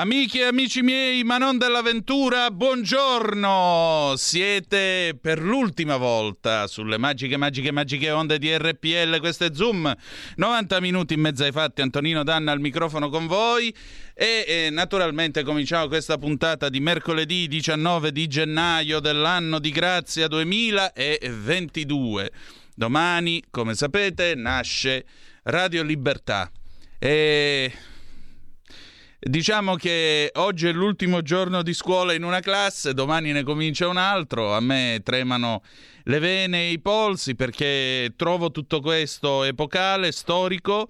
[0.00, 4.14] Amiche e amici miei, ma non dell'avventura, buongiorno!
[4.16, 9.94] Siete per l'ultima volta sulle magiche, magiche, magiche onde di RPL, questo è Zoom,
[10.36, 13.74] 90 minuti in mezzo ai fatti, Antonino Danna al microfono con voi.
[14.14, 22.30] E, e naturalmente cominciamo questa puntata di mercoledì 19 di gennaio dell'anno di grazia 2022.
[22.74, 25.04] Domani, come sapete, nasce
[25.42, 26.50] Radio Libertà.
[26.98, 27.70] E
[29.22, 33.98] Diciamo che oggi è l'ultimo giorno di scuola in una classe, domani ne comincia un
[33.98, 35.62] altro, a me tremano
[36.04, 40.88] le vene e i polsi perché trovo tutto questo epocale, storico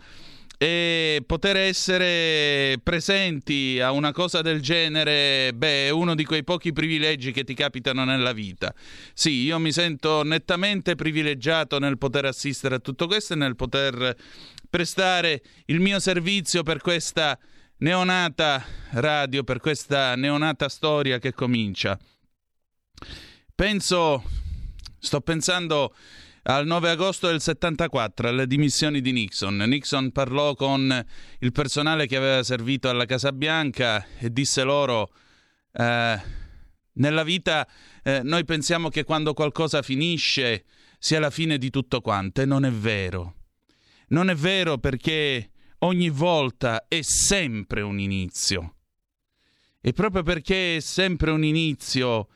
[0.56, 6.72] e poter essere presenti a una cosa del genere, beh, è uno di quei pochi
[6.72, 8.72] privilegi che ti capitano nella vita.
[9.12, 14.14] Sì, io mi sento nettamente privilegiato nel poter assistere a tutto questo e nel poter
[14.70, 17.36] prestare il mio servizio per questa
[17.80, 21.98] neonata radio, per questa neonata storia che comincia.
[23.54, 24.22] Penso,
[24.98, 25.94] sto pensando
[26.44, 29.56] al 9 agosto del 74, alle dimissioni di Nixon.
[29.56, 31.04] Nixon parlò con
[31.38, 35.12] il personale che aveva servito alla Casa Bianca e disse loro,
[35.72, 36.20] eh,
[36.92, 37.66] nella vita
[38.02, 40.64] eh, noi pensiamo che quando qualcosa finisce
[40.98, 43.36] sia la fine di tutto quanto, e non è vero.
[44.08, 48.74] Non è vero perché ogni volta è sempre un inizio.
[49.80, 52.28] E proprio perché è sempre un inizio,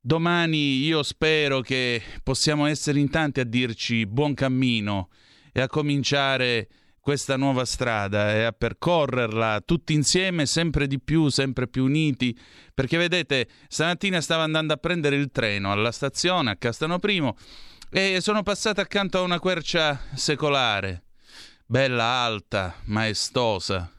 [0.00, 5.10] domani io spero che possiamo essere in tanti a dirci buon cammino
[5.52, 6.68] e a cominciare
[7.00, 12.34] questa nuova strada e a percorrerla tutti insieme, sempre di più, sempre più uniti.
[12.72, 17.36] Perché vedete, stamattina stavo andando a prendere il treno alla stazione a Castano Primo
[17.90, 21.02] e sono passato accanto a una quercia secolare
[21.66, 23.90] bella alta, maestosa.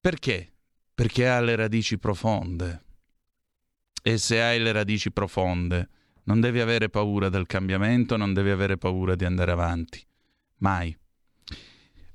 [0.00, 0.52] Perché?
[0.94, 2.82] Perché ha le radici profonde.
[4.02, 5.88] E se hai le radici profonde,
[6.24, 10.06] non devi avere paura del cambiamento, non devi avere paura di andare avanti.
[10.58, 10.96] Mai.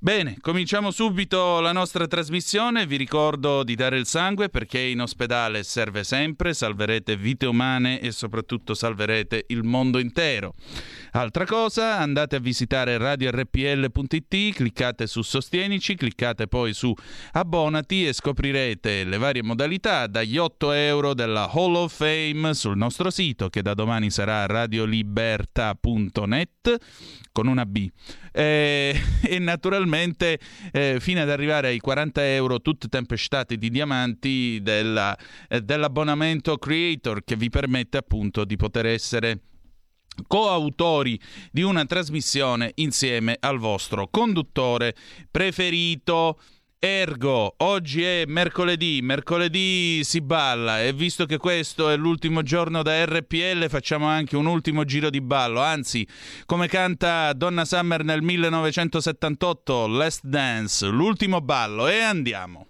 [0.02, 2.86] Bene, cominciamo subito la nostra trasmissione.
[2.86, 8.10] Vi ricordo di dare il sangue perché in ospedale serve sempre, salverete vite umane e
[8.10, 10.54] soprattutto salverete il mondo intero.
[11.10, 16.94] Altra cosa, andate a visitare radiorpl.it, cliccate su Sostienici, cliccate poi su
[17.32, 23.10] Abbonati e scoprirete le varie modalità dagli 8 euro della Hall of Fame sul nostro
[23.10, 26.78] sito che da domani sarà radioliberta.net
[27.32, 27.86] con una B.
[28.32, 30.38] Eh, e naturalmente
[30.72, 35.16] eh, fino ad arrivare ai 40 euro tutte tempestate di diamanti della,
[35.48, 39.40] eh, dell'abbonamento Creator che vi permette appunto di poter essere
[40.26, 41.18] coautori
[41.50, 44.94] di una trasmissione insieme al vostro conduttore
[45.30, 46.38] preferito.
[46.82, 53.04] Ergo, oggi è mercoledì, mercoledì si balla e visto che questo è l'ultimo giorno da
[53.04, 56.08] RPL facciamo anche un ultimo giro di ballo, anzi,
[56.46, 62.66] come canta Donna Summer nel 1978, Last Dance, l'ultimo ballo e andiamo.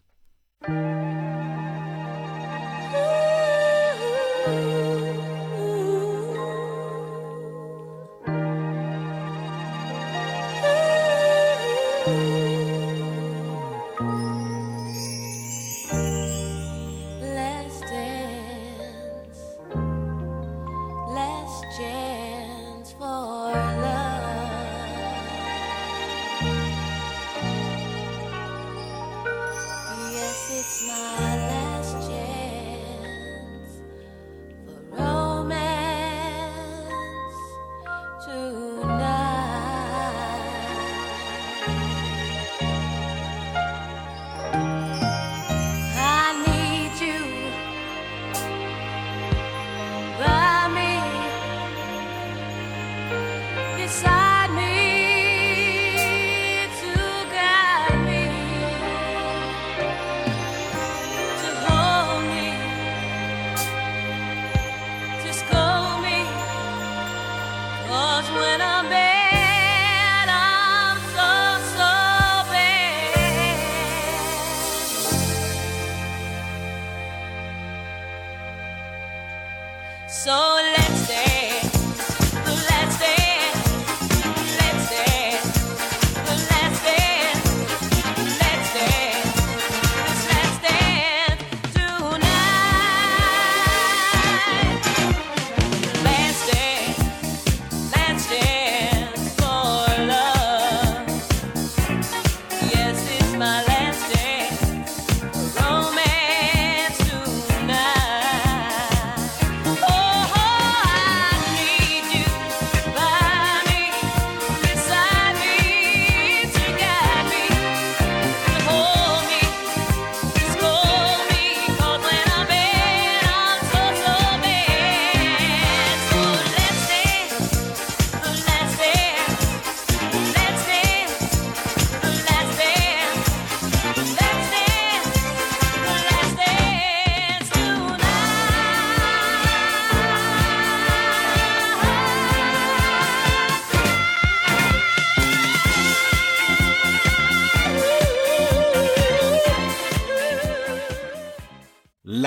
[80.13, 80.80] So let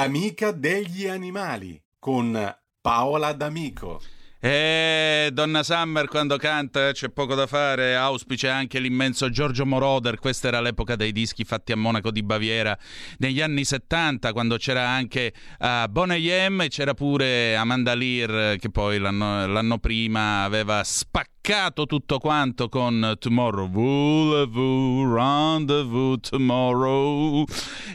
[0.03, 2.37] L'amica degli animali con
[2.81, 4.01] Paola D'Amico.
[4.45, 10.49] E Donna Summer quando canta c'è poco da fare, auspice anche l'immenso Giorgio Moroder, questa
[10.49, 12.77] era l'epoca dei dischi fatti a Monaco di Baviera
[13.19, 18.69] negli anni 70 quando c'era anche uh, Boney M e c'era pure Amanda Lear che
[18.69, 27.45] poi l'anno, l'anno prima aveva spaccato tutto quanto con Tomorrow, Voulez-vous, Rendezvous Tomorrow.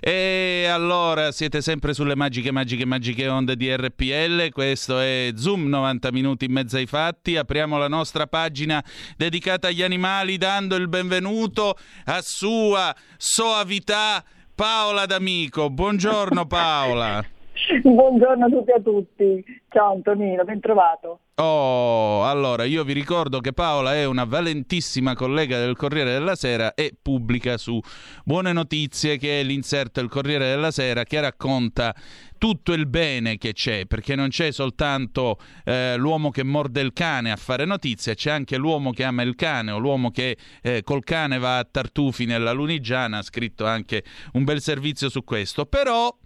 [0.01, 4.51] E allora siete sempre sulle magiche, magiche, magiche onde di RPL.
[4.51, 7.37] Questo è Zoom 90 minuti in mezzo ai fatti.
[7.37, 8.85] Apriamo la nostra pagina
[9.17, 14.25] dedicata agli animali dando il benvenuto a sua soavità
[14.55, 15.71] Paola D'Amico.
[15.71, 17.25] Buongiorno Paola.
[17.83, 19.45] Buongiorno a tutti e a tutti.
[19.69, 21.21] Ciao Antonino, ben trovato.
[21.37, 26.75] Oh, allora io vi ricordo che Paola è una valentissima collega del Corriere della Sera
[26.75, 27.81] e pubblica su
[28.25, 31.95] Buone Notizie, che è l'inserto del Corriere della Sera che racconta
[32.39, 37.31] tutto il bene che c'è, perché non c'è soltanto eh, l'uomo che morde il cane
[37.31, 41.05] a fare notizie, c'è anche l'uomo che ama il cane o l'uomo che eh, col
[41.05, 44.03] cane va a tartufi nella Lunigiana, ha scritto anche
[44.33, 45.67] un bel servizio su questo.
[45.67, 46.17] Però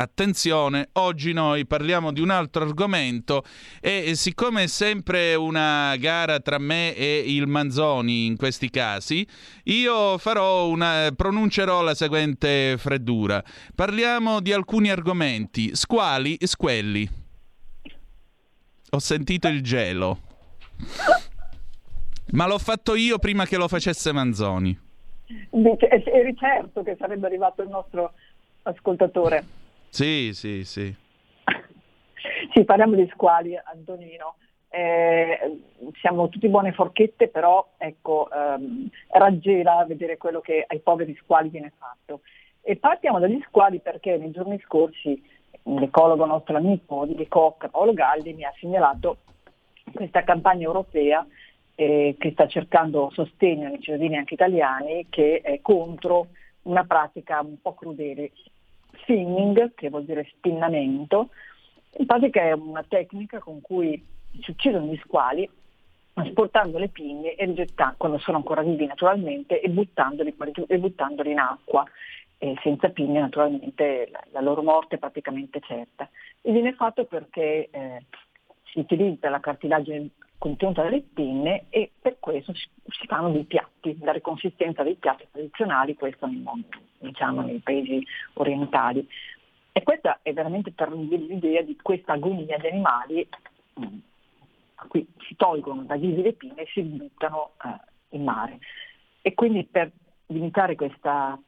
[0.00, 3.42] Attenzione, oggi noi parliamo di un altro argomento
[3.80, 9.26] e siccome è sempre una gara tra me e il Manzoni in questi casi,
[9.64, 13.42] io farò una, pronuncerò la seguente freddura.
[13.74, 17.08] Parliamo di alcuni argomenti, squali e squelli.
[18.90, 20.18] Ho sentito il gelo.
[22.30, 24.78] Ma l'ho fatto io prima che lo facesse Manzoni.
[25.26, 28.12] Eri certo che sarebbe arrivato il nostro
[28.62, 29.57] ascoltatore.
[29.88, 30.94] Sì, sì, sì.
[32.54, 34.36] sì, parliamo di squali, Antonino.
[34.70, 35.60] Eh,
[36.00, 41.72] siamo tutti buone forchette, però ecco, ehm, raggela vedere quello che ai poveri squali viene
[41.76, 42.20] fatto.
[42.60, 45.20] E partiamo dagli squali perché nei giorni scorsi
[45.62, 49.18] l'ecologo nostro amico di Cocca, Paolo Galli, mi ha segnalato
[49.92, 51.26] questa campagna europea
[51.74, 56.28] eh, che sta cercando sostegno ai cittadini anche italiani che è contro
[56.62, 58.30] una pratica un po' crudele
[59.02, 61.30] spinning, che vuol dire spinnamento,
[61.98, 64.02] in pratica è una tecnica con cui
[64.40, 65.48] si uccidono gli squali
[66.14, 70.34] asportando le pinne e rigettando, quando sono ancora vivi naturalmente, e buttandoli,
[70.66, 71.84] e buttandoli in acqua.
[72.40, 76.08] E senza pinne naturalmente la, loro morte è praticamente certa.
[76.40, 78.04] E viene fatto perché eh,
[78.64, 83.98] si utilizza la cartilagine contenuta dalle pinne e per questo si, si fanno dei piatti,
[83.98, 86.68] dare consistenza dei piatti tradizionali, questo nel mondo,
[86.98, 88.04] diciamo nei paesi
[88.34, 89.06] orientali.
[89.72, 93.28] E questa è veramente per l'idea di questa agonia di animali
[93.80, 93.98] mm,
[94.76, 98.58] a cui si tolgono da vivi le pinne e si buttano eh, in mare.
[99.20, 99.90] E quindi per
[100.26, 101.38] limitare questa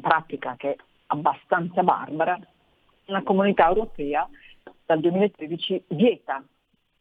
[0.00, 0.76] pratica che è
[1.06, 2.38] abbastanza barbara,
[3.06, 4.28] la comunità europea
[4.86, 6.44] dal 2013 vieta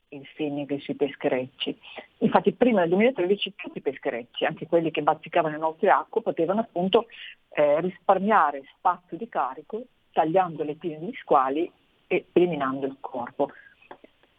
[0.10, 1.78] il Phoenix sui pescherecci.
[2.20, 6.62] Infatti prima del 2013 tutti i pescherecci, anche quelli che bazzicavano le nostre acque, potevano
[6.62, 7.08] appunto
[7.50, 11.72] eh, risparmiare spazio di carico tagliando le pinne di squali
[12.08, 13.52] e eliminando il corpo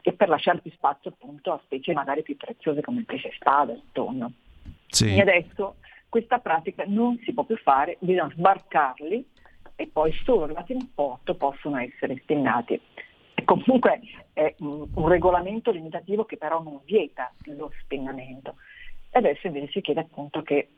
[0.02, 3.72] e per lasciare più spazio appunto a specie magari più preziose come il pesce spada,
[3.72, 4.32] il tonno.
[4.88, 5.14] Sì.
[5.14, 5.76] E adesso
[6.08, 9.24] questa pratica non si può più fare, bisogna sbarcarli
[9.76, 12.80] e poi solo arrivati in porto possono essere spinnati
[13.56, 14.00] comunque
[14.32, 18.54] è un regolamento limitativo che però non vieta lo spennamento.
[19.10, 20.68] Adesso invece si chiede appunto che,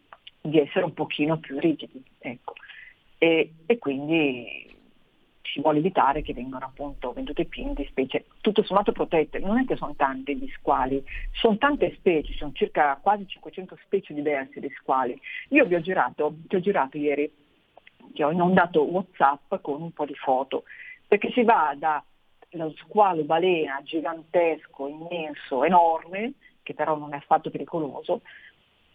[0.40, 2.02] di essere un pochino più rigidi.
[2.18, 2.54] Ecco.
[3.18, 4.74] E, e, quindi
[5.42, 9.38] si vuole evitare che vengano appunto vendute pinne di specie tutto sommato protette.
[9.38, 14.14] Non è che sono tante di squali, sono tante specie, sono circa quasi 500 specie
[14.14, 15.20] diverse di squali.
[15.48, 17.30] Io vi ho girato, ti ho girato ieri,
[18.14, 20.64] ti ho inondato Whatsapp con un po' di foto,
[21.06, 22.02] perché si va da
[22.52, 28.22] lo squalo balena gigantesco, immenso, enorme, che però non è affatto pericoloso,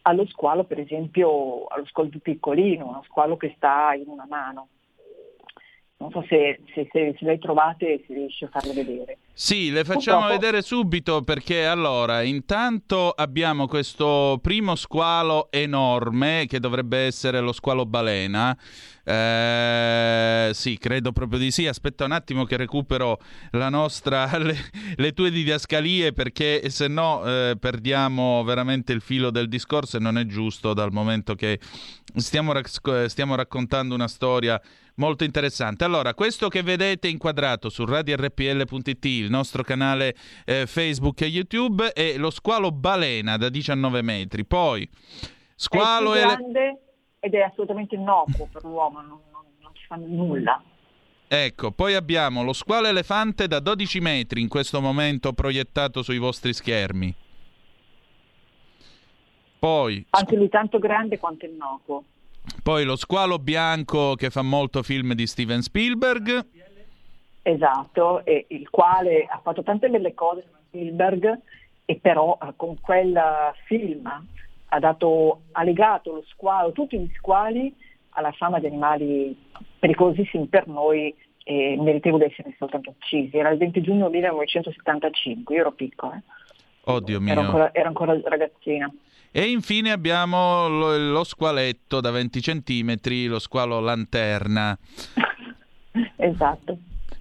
[0.04, 4.70] allo squalo per esempio, allo squalo più piccolino, uno squalo che sta in una mano.
[5.98, 9.18] Non so se, se, se, se le trovate e si riesce a farle vedere.
[9.40, 10.40] Sì, le facciamo Purtroppo...
[10.40, 17.86] vedere subito perché allora, intanto abbiamo questo primo squalo enorme che dovrebbe essere lo squalo
[17.86, 18.58] balena.
[19.04, 21.68] Eh, sì, credo proprio di sì.
[21.68, 23.20] Aspetta un attimo che recupero
[23.52, 24.58] la nostra, le,
[24.96, 30.18] le tue didascalie perché se no eh, perdiamo veramente il filo del discorso e non
[30.18, 31.60] è giusto dal momento che
[32.16, 32.54] stiamo,
[33.06, 34.60] stiamo raccontando una storia
[34.98, 35.84] molto interessante.
[35.84, 40.16] Allora, questo che vedete inquadrato su radiorpl.it, il nostro canale
[40.46, 44.46] eh, Facebook e YouTube, è lo squalo balena da 19 metri.
[44.46, 44.90] Poi,
[45.56, 46.80] squalo è grande
[47.20, 50.62] ed è assolutamente innocuo per l'uomo, non, non, non ci fa nulla.
[51.30, 56.54] Ecco, poi abbiamo lo squalo elefante da 12 metri in questo momento proiettato sui vostri
[56.54, 57.14] schermi.
[59.60, 62.04] Poi, Anche lui tanto grande quanto innocuo.
[62.64, 66.46] Poi lo squalo bianco che fa molto film di Steven Spielberg.
[67.48, 71.40] Esatto, e il quale ha fatto tante belle cose Spielberg
[71.86, 73.18] e però eh, con quel
[73.68, 77.74] film ha, dato, ha legato lo squalo, tutti gli squali
[78.10, 79.34] alla fama di animali
[79.80, 83.38] pericolosissimi per noi e meritevoli di essere soltanto uccisi.
[83.38, 86.18] Era il 20 giugno 1975, io ero piccola.
[86.18, 86.22] Eh.
[86.82, 87.32] Oddio mio.
[87.32, 88.92] Ero ancora, ero ancora ragazzina.
[89.32, 94.78] E infine abbiamo lo, lo, squaletto da 20 centimetri, lo squalo lanterna.
[96.18, 96.78] esatto.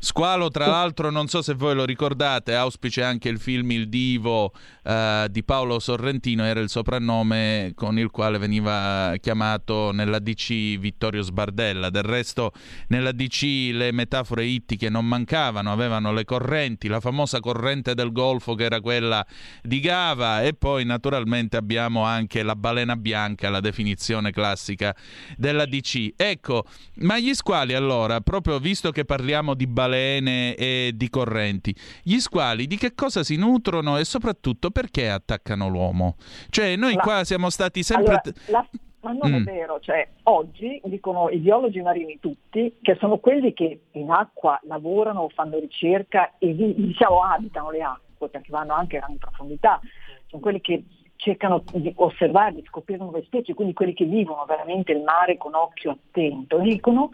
[0.07, 4.53] Squalo, tra l'altro, non so se voi lo ricordate, auspice anche il film Il Divo
[4.85, 11.23] eh, di Paolo Sorrentino, era il soprannome con il quale veniva chiamato nella DC Vittorio
[11.23, 11.91] Sbardella.
[11.91, 12.53] Del resto,
[12.87, 18.55] nella DC le metafore ittiche non mancavano, avevano le correnti, la famosa corrente del Golfo
[18.55, 19.27] che era quella
[19.61, 24.95] di Gava, e poi naturalmente abbiamo anche la balena bianca, la definizione classica
[25.37, 26.13] della DC.
[26.15, 26.65] Ecco,
[26.99, 31.75] ma gli squali allora, proprio visto che parliamo di balena, balene e di correnti.
[32.03, 36.17] Gli squali di che cosa si nutrono e soprattutto perché attaccano l'uomo?
[36.51, 38.21] Cioè, noi ma, qua siamo stati sempre...
[38.23, 38.69] Allora, la,
[39.01, 39.35] ma non mm.
[39.35, 44.61] è vero, cioè, oggi dicono i biologi marini tutti che sono quelli che in acqua
[44.65, 49.81] lavorano, fanno ricerca e diciamo abitano le acque perché vanno anche in profondità,
[50.27, 50.83] sono quelli che
[51.15, 55.55] cercano di osservare, di scoprire nuove specie, quindi quelli che vivono veramente il mare con
[55.55, 57.11] occhio attento, dicono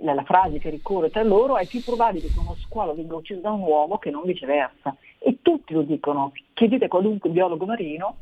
[0.00, 3.52] la frase che ricorre tra loro è più probabile che uno squalo venga ucciso da
[3.52, 4.96] un uomo che non viceversa.
[5.18, 6.32] E tutti lo dicono.
[6.54, 8.16] Chiedete a qualunque biologo marino,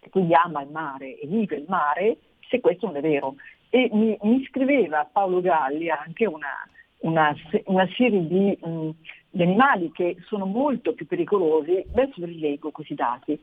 [0.00, 3.36] che quindi ama il mare e vive il mare, se questo non è vero.
[3.70, 6.66] E mi, mi scriveva Paolo Galli anche una,
[7.00, 7.34] una,
[7.64, 8.90] una serie di, mh,
[9.30, 13.38] di, animali che sono molto più pericolosi, adesso ve li leggo questi dati.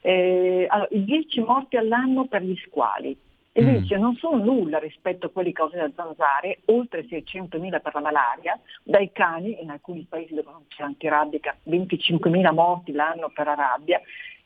[0.00, 3.16] Eh, allora, i 10 morti all'anno per gli squali,
[3.58, 3.76] e lui mm.
[3.78, 8.60] dice non sono nulla rispetto a quelli causati da zanzare, oltre 600.000 per la malaria,
[8.84, 14.00] dai cani, in alcuni paesi dove non c'è antirabbica, 25.000 morti l'anno per la rabbia,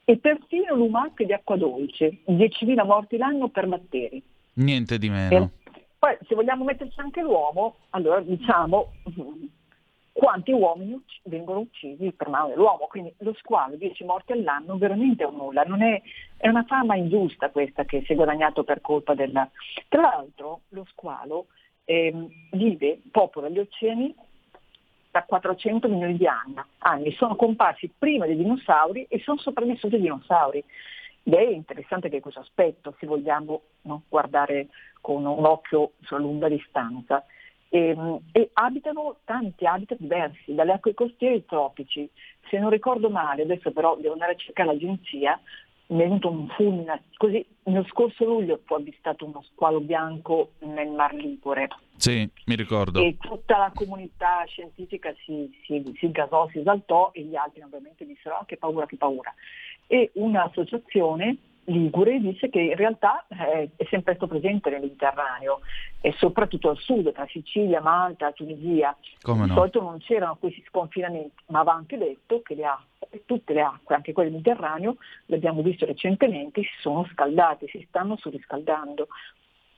[0.04, 4.22] e perfino l'umacche di acqua dolce, 10.000 morti l'anno per batteri.
[4.54, 5.50] Niente di meno.
[5.64, 8.92] E poi se vogliamo metterci anche l'uomo, allora diciamo
[10.12, 15.24] quanti uomini ucc- vengono uccisi per mano dell'uomo, quindi lo squalo, 10 morti all'anno, veramente
[15.24, 16.02] è un nulla, è,
[16.36, 19.48] è, una fama ingiusta questa che si è guadagnato per colpa della...
[19.88, 21.46] Tra l'altro lo squalo
[21.84, 24.14] eh, vive, popola gli oceani
[25.10, 30.64] da 400 milioni di anni, sono comparsi prima dei dinosauri e sono sopravvissuti i dinosauri.
[31.24, 34.68] Ed è interessante che questo aspetto, se vogliamo no, guardare
[35.00, 37.24] con un occhio sulla lunga distanza,
[37.72, 42.08] e, ehm, e, abitano tanti habitat diversi, dalle acque costiere ai tropici.
[42.50, 45.40] Se non ricordo male, adesso però devo andare a cercare l'agenzia,
[45.86, 50.90] mi è venuto un fulmine, così nello scorso luglio ho avvistato uno squalo bianco nel
[50.90, 51.68] Mar Ligure.
[51.96, 53.00] Sì, mi ricordo.
[53.00, 58.04] E tutta la comunità scientifica si, si, si gasò, si esaltò e gli altri ovviamente
[58.04, 59.32] dissero ah, che paura, che paura.
[59.86, 65.60] E un'associazione Ligure dice che in realtà eh, è sempre stato presente nel Mediterraneo
[66.00, 68.96] e soprattutto al sud, tra Sicilia, Malta, Tunisia.
[69.20, 69.54] Come Di no?
[69.54, 73.94] solito non c'erano questi sconfinamenti, ma va anche detto che le acque, tutte le acque,
[73.94, 79.06] anche quelle del Mediterraneo, l'abbiamo visto recentemente, si sono scaldate, si stanno surriscaldando.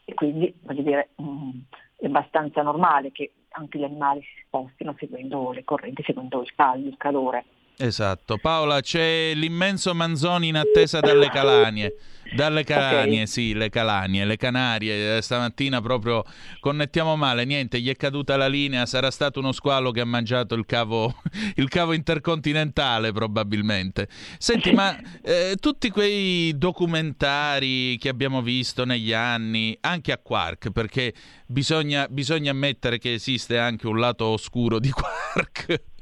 [0.06, 1.50] E quindi voglio dire, mh, mm,
[1.98, 6.88] è abbastanza normale che anche gli animali si spostino seguendo le correnti, seguendo il caldo,
[6.88, 7.44] il calore.
[7.76, 11.96] Esatto, Paola, c'è l'immenso Manzoni in attesa dalle Calanie.
[12.32, 13.26] Dalle Calanie, okay.
[13.26, 15.16] sì, le Calanie, le Canarie.
[15.16, 16.24] Eh, stamattina proprio
[16.60, 20.54] connettiamo male, niente, gli è caduta la linea, sarà stato uno squalo che ha mangiato
[20.54, 21.20] il cavo,
[21.56, 24.08] il cavo intercontinentale probabilmente.
[24.38, 31.12] Senti, ma eh, tutti quei documentari che abbiamo visto negli anni, anche a Quark, perché
[31.46, 35.92] bisogna, bisogna ammettere che esiste anche un lato oscuro di Quark.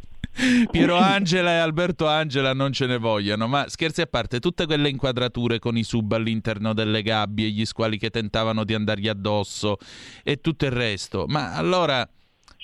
[0.71, 4.89] Piero Angela e Alberto Angela non ce ne vogliano, ma scherzi a parte, tutte quelle
[4.89, 9.77] inquadrature con i sub all'interno delle gabbie, gli squali che tentavano di andargli addosso
[10.25, 11.27] e tutto il resto.
[11.29, 12.09] Ma allora,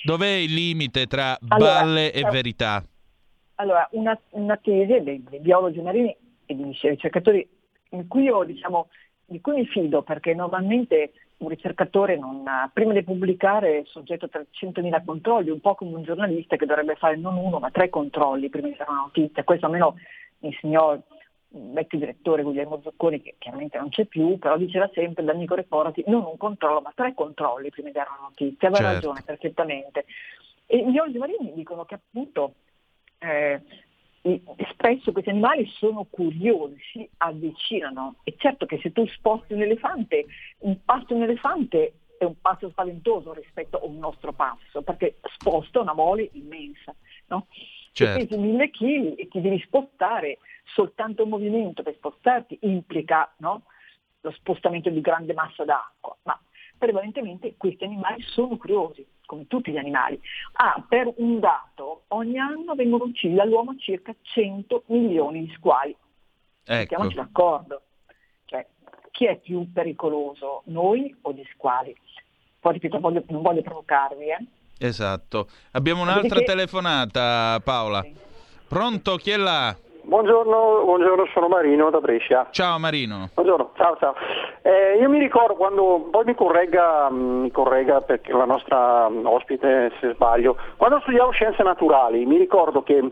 [0.03, 2.83] dov'è il limite tra balle allora, e verità?
[3.55, 7.47] Allora, una, una tesi dei, dei biologi marini e dei ricercatori
[7.91, 8.89] in cui io, diciamo,
[9.25, 12.43] di cui mi fido perché normalmente un ricercatore non,
[12.73, 16.95] prima di pubblicare è soggetto a 300.000 controlli, un po' come un giornalista che dovrebbe
[16.95, 19.43] fare non uno ma tre controlli prima di fare una notizia.
[19.43, 19.95] Questo almeno
[20.39, 20.97] mi insegnò
[21.51, 26.25] vecchio direttore Guglielmo Zocconi, che chiaramente non c'è più, però diceva sempre D'Amico ricordati, non
[26.25, 28.93] un controllo, ma tre controlli prima di dare una notizia, aveva certo.
[28.93, 30.05] ragione perfettamente.
[30.65, 32.53] E gli biologi marini dicono che appunto
[33.17, 33.61] eh,
[34.71, 38.15] spesso questi animali sono curiosi, si avvicinano.
[38.23, 40.25] E certo che se tu sposti un elefante,
[40.59, 45.19] un passo di un elefante è un passo spaventoso rispetto a un nostro passo, perché
[45.35, 46.93] sposta una mole immensa.
[47.27, 47.47] No?
[47.91, 48.19] Certo.
[48.19, 53.63] Se pesi mille chili e ti devi spostare, soltanto un movimento per spostarti implica no?
[54.21, 56.39] lo spostamento di grande massa d'acqua, ma
[56.77, 60.19] prevalentemente questi animali sono curiosi, come tutti gli animali.
[60.53, 65.91] Ah, per un dato, ogni anno vengono uccisi dall'uomo circa 100 milioni di squali.
[65.91, 66.79] Ecco.
[66.79, 67.81] Mettiamoci d'accordo.
[68.45, 68.65] Cioè,
[69.11, 71.95] chi è più pericoloso, noi o gli squali?
[72.59, 74.45] Poi ripeto, voglio, non voglio provocarvi, eh?
[74.79, 75.47] Esatto.
[75.73, 76.45] Abbiamo un'altra che...
[76.45, 78.03] telefonata, Paola.
[78.67, 79.77] Pronto, chi è là?
[80.09, 82.47] Buongiorno, buongiorno, sono Marino da Brescia.
[82.49, 83.29] Ciao Marino.
[83.35, 84.15] Buongiorno, ciao ciao.
[84.63, 89.23] Eh, io mi ricordo quando, poi mi corregga, mm, mi corregga perché la nostra mm,
[89.27, 93.11] ospite se sbaglio, quando studiavo scienze naturali mi ricordo che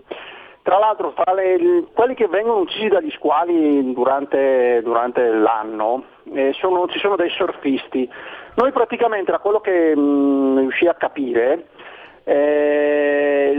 [0.63, 6.87] tra l'altro tra le, quelli che vengono uccisi dagli squali durante, durante l'anno eh, sono,
[6.87, 8.09] ci sono dei surfisti.
[8.55, 11.67] Noi praticamente da quello che mh, mm, riuscì a capire
[12.23, 13.53] eh,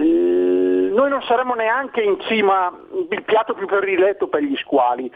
[0.99, 2.77] noi non saremmo neanche in cima
[3.09, 5.11] il piatto più prediletto per gli squali.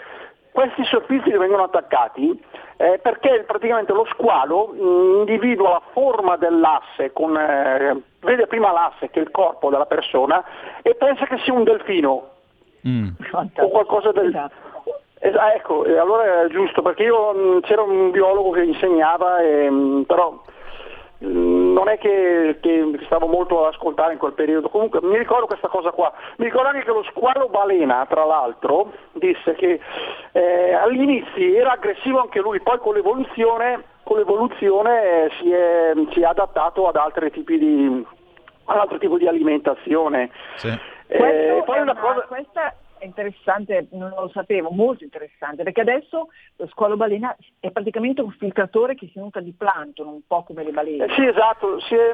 [0.53, 2.41] Questi surfisti vengono attaccati
[2.77, 8.71] eh, perché praticamente lo squalo mh, mm, individua la forma dell'asse, con, eh, vede prima
[8.71, 10.45] l'asse che è il corpo della persona
[10.83, 12.29] e pensa che sia un delfino
[12.87, 13.09] mm.
[13.57, 14.29] o qualcosa del...
[14.29, 14.71] Esatto.
[15.19, 19.69] Eh, ecco, allora è giusto perché io mh, mm, c'era un biologo che insegnava, e,
[19.71, 20.52] mh, però Mm,
[21.23, 25.69] non è che, che, stavo molto ad ascoltare in quel periodo, comunque mi ricordo questa
[25.69, 29.81] cosa qua, mi ricordo anche che lo squalo balena, tra l'altro, disse che
[30.33, 36.21] eh, all'inizio era aggressivo anche lui, poi con l'evoluzione, con l'evoluzione eh, si, è, si,
[36.21, 38.07] è, adattato ad altri tipi di,
[38.65, 40.31] ad altro tipo di alimentazione.
[40.57, 40.69] Sì.
[41.07, 42.21] Eh, poi una, una cosa...
[42.23, 48.31] questa interessante, non lo sapevo, molto interessante, perché adesso lo squalo balena è praticamente un
[48.33, 51.05] filtratore che si nutra di plankton, un po' come le balene.
[51.05, 52.13] Eh sì, esatto, si è,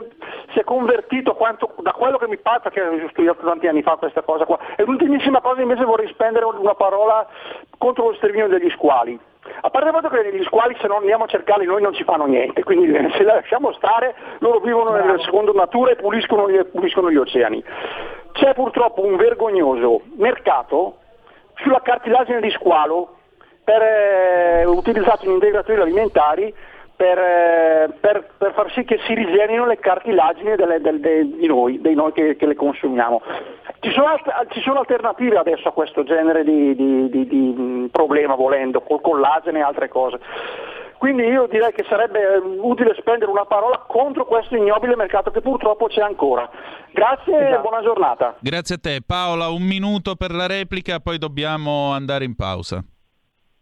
[0.53, 3.97] si è convertito quanto, da quello che mi pare, perché ho studiato tanti anni fa
[3.97, 4.59] questa cosa qua.
[4.77, 7.27] E l'ultimissima cosa invece vorrei spendere una parola
[7.77, 9.19] contro lo sterminio degli squali.
[9.61, 12.05] A parte il fatto che gli squali se non andiamo a cercarli noi non ci
[12.05, 15.07] fanno niente, quindi se li lasciamo stare loro vivono Bravo.
[15.07, 17.63] nella seconda natura e puliscono, puliscono gli oceani.
[18.33, 20.99] C'è purtroppo un vergognoso mercato
[21.57, 23.17] sulla cartilagine di squalo
[23.65, 26.55] per, eh, utilizzato in integratori alimentari
[26.99, 31.47] per, eh, per, per, far sì che si rigenino le cartilagini delle, del, de, di
[31.47, 33.23] noi, dei noi che, che le consumiamo.
[33.79, 34.09] Ci sono,
[34.51, 39.01] ci sono, alternative adesso a questo genere di, di, di, di mm, problema volendo, col
[39.01, 40.19] collagene e altre cose.
[40.99, 45.41] Quindi io direi che sarebbe eh, utile spendere una parola contro questo ignobile mercato che
[45.41, 46.51] purtroppo c'è ancora.
[46.91, 47.55] Grazie esatto.
[47.55, 48.35] e buona giornata.
[48.41, 48.99] Grazie a te.
[49.07, 52.83] Paola, un minuto per la replica, poi dobbiamo andare in pausa.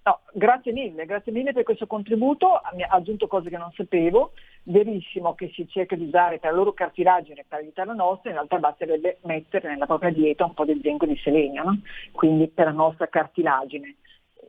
[0.06, 4.34] No, grazie mille, grazie mille per questo contributo, mi ha aggiunto cose che non sapevo,
[4.62, 8.36] verissimo che si cerca di usare per la loro cartilagine per aiutare la nostra, in
[8.36, 11.80] realtà basterebbe mettere nella propria dieta un po' di zinco di selenio, no?
[12.12, 13.96] quindi per la nostra cartilagine.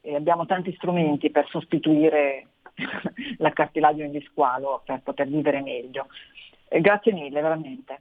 [0.02, 2.50] E abbiamo tanti strumenti per sostituire
[3.40, 6.06] la cartilagine di squalo per poter vivere meglio.
[6.68, 8.00] E grazie mille, veramente.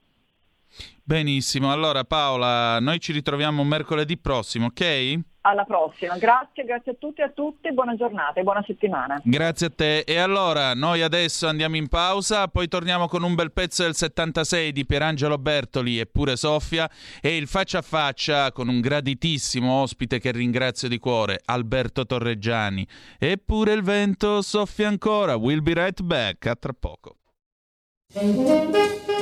[1.03, 5.21] Benissimo, allora Paola, noi ci ritroviamo mercoledì prossimo, ok?
[5.43, 9.21] Alla prossima, grazie, grazie a tutti e a tutte, buona giornata e buona settimana.
[9.23, 9.99] Grazie a te.
[10.01, 14.73] E allora, noi adesso andiamo in pausa, poi torniamo con un bel pezzo del 76
[14.73, 20.19] di Pierangelo Bertoli e pure Soffia e il faccia a faccia con un graditissimo ospite
[20.19, 22.85] che ringrazio di cuore, Alberto Torreggiani.
[23.17, 25.37] Eppure il vento soffia ancora.
[25.37, 27.19] We'll be right back, a tra poco.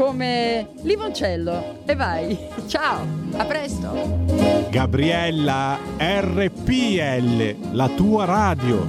[0.00, 1.82] come limoncello.
[1.84, 4.24] E vai, ciao, a presto.
[4.70, 8.86] Gabriella RPL, la tua radio.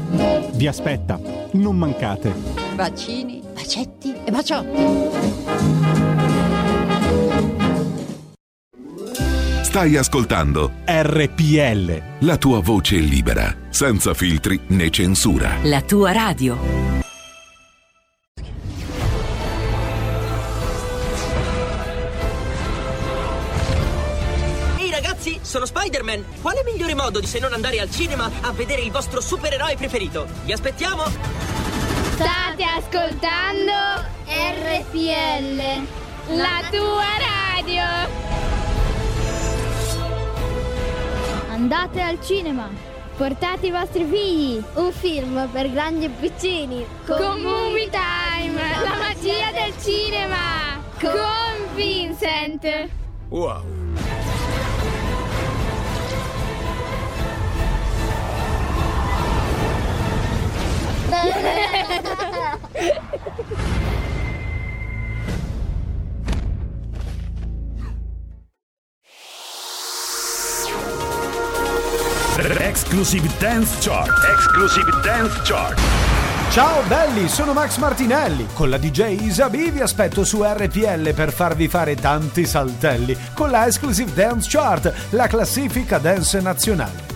[0.54, 1.20] Vi aspetta,
[1.52, 2.34] non mancate.
[2.76, 5.10] Bacini, bacetti e baciotti.
[9.64, 12.02] Stai ascoltando RPL.
[12.20, 15.58] la tua voce libera, senza filtri né censura.
[15.64, 17.01] La tua radio.
[25.52, 26.24] Sono Spider-Man!
[26.42, 30.26] Quale migliore modo di se non andare al cinema a vedere il vostro supereroe preferito?
[30.46, 31.04] Vi aspettiamo!
[32.14, 35.58] State ascoltando RPL,
[36.38, 37.84] la tua radio.
[41.50, 42.70] Andate al cinema.
[43.18, 44.64] Portate i vostri figli.
[44.76, 46.86] Un film per grandi e piccini.
[47.06, 50.82] Con Movie Time, la magia del cinema.
[50.98, 52.90] Con Vincent.
[53.28, 54.31] Wow.
[72.92, 74.10] Exclusive Dance Chart.
[74.34, 75.80] Exclusive Dance Chart.
[76.50, 78.48] Ciao belli, sono Max Martinelli.
[78.54, 83.68] Con la DJ Isabi vi aspetto su RPL per farvi fare tanti saltelli con la
[83.68, 87.11] Exclusive Dance Chart, la classifica dance nazionale.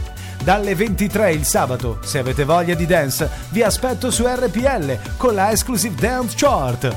[0.46, 5.50] Dalle 23 il sabato, se avete voglia di dance, vi aspetto su RPL con la
[5.50, 6.96] Exclusive Dance Chart.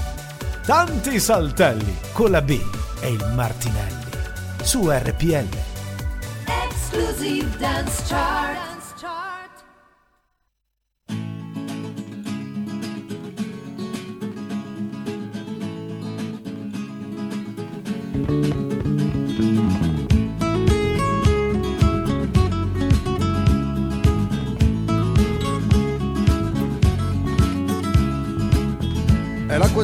[0.67, 2.61] Tanti saltelli con la B
[3.01, 4.05] e il Martinelli
[4.61, 5.49] su RPL.
[6.45, 8.69] Exclusive Dance Chart.
[18.29, 19.68] e l'acqua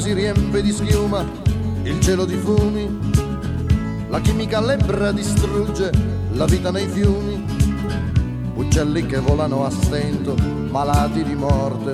[0.00, 1.24] si riempie di schiuma,
[1.82, 3.12] il cielo di fumi,
[4.08, 5.90] la chimica lebbra distrugge
[6.32, 7.44] la vita nei fiumi,
[8.54, 10.34] uccelli che volano a stento,
[10.70, 11.92] malati di morte.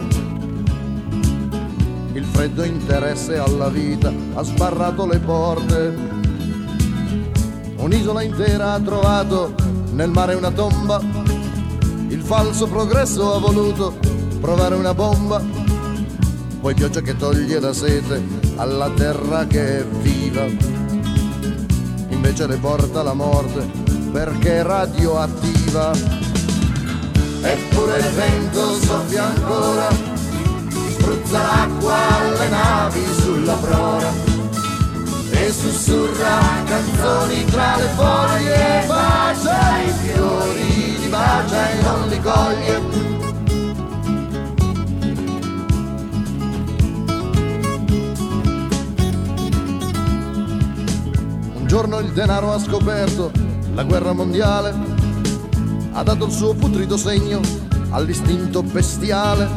[2.12, 5.98] Il freddo interesse alla vita ha sbarrato le porte.
[7.76, 9.54] Un'isola intera ha trovato
[9.92, 11.00] nel mare una tomba.
[12.08, 13.94] Il falso progresso ha voluto
[14.40, 15.59] provare una bomba
[16.60, 18.22] poi pioggia che toglie la sete
[18.56, 20.44] alla terra che è viva.
[22.08, 23.66] Invece le porta la morte
[24.12, 25.92] perché è radioattiva.
[27.42, 29.88] Eppure il vento soffia ancora,
[30.90, 34.12] spruzza l'acqua alle navi sulla prora
[35.30, 43.19] e sussurra canzoni tra le foglie, bacia i fiori, li bacia e non li coglie.
[51.70, 53.30] Giorno il denaro ha scoperto
[53.74, 54.74] la guerra mondiale,
[55.92, 57.40] ha dato il suo putrido segno
[57.90, 59.48] all'istinto bestiale,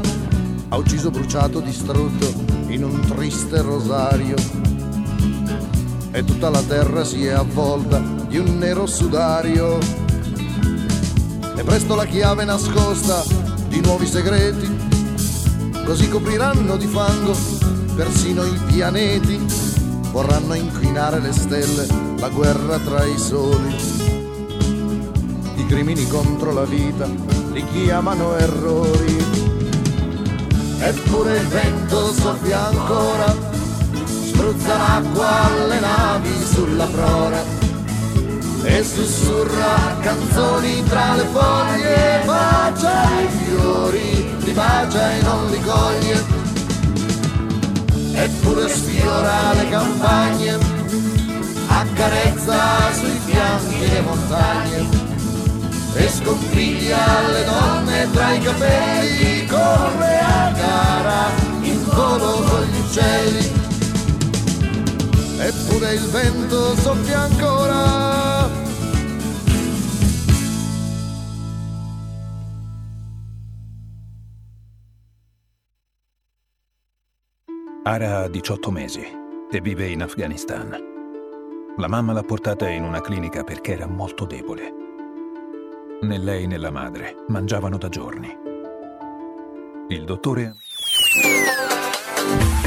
[0.69, 2.32] ha ucciso, bruciato, distrutto
[2.67, 4.36] in un triste rosario.
[6.12, 7.97] E tutta la terra si è avvolta
[8.28, 9.80] di un nero sudario.
[11.56, 13.23] E presto la chiave nascosta
[13.69, 14.69] di nuovi segreti,
[15.84, 17.36] così copriranno di fango
[17.95, 19.62] persino i pianeti
[20.13, 21.88] vorranno inquinare le stelle,
[22.19, 23.76] la guerra tra i soli.
[25.56, 27.08] I crimini contro la vita
[27.52, 29.26] li chiamano errori.
[30.80, 33.36] Eppure il vento soffia ancora,
[34.06, 37.62] spruzza l'acqua alle navi sulla prora
[38.65, 46.42] e sussurra canzoni tra le foglie, bacia i fiori, li bacia e non li coglie
[48.13, 50.58] eppure sfiora le campagne,
[51.67, 54.88] accarezza sui fianchi le montagne
[55.95, 61.30] e sconfiglia le donne tra i capelli, corre a gara
[61.62, 63.52] in volo con gli uccelli.
[65.38, 68.12] Eppure il vento soffia ancora.
[77.85, 79.05] Ara ha 18 mesi
[79.51, 80.69] e vive in Afghanistan.
[81.75, 84.73] La mamma l'ha portata in una clinica perché era molto debole.
[86.01, 88.33] Né lei né la madre mangiavano da giorni.
[89.89, 90.55] Il dottore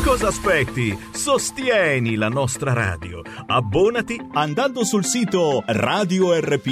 [0.05, 0.95] Cosa aspetti?
[1.13, 3.23] Sostieni la nostra radio.
[3.47, 6.63] Abbonati andando sul sito radiorpl.it.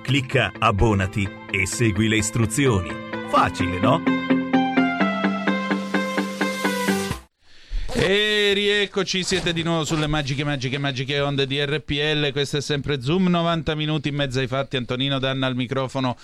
[0.00, 2.88] Clicca abbonati e segui le istruzioni.
[3.30, 4.00] Facile, no?
[8.06, 12.32] E rieccoci, siete di nuovo sulle magiche, magiche, magiche onde di RPL.
[12.32, 14.76] Questo è sempre Zoom, 90 minuti in mezzo ai fatti.
[14.76, 16.18] Antonino Danna al microfono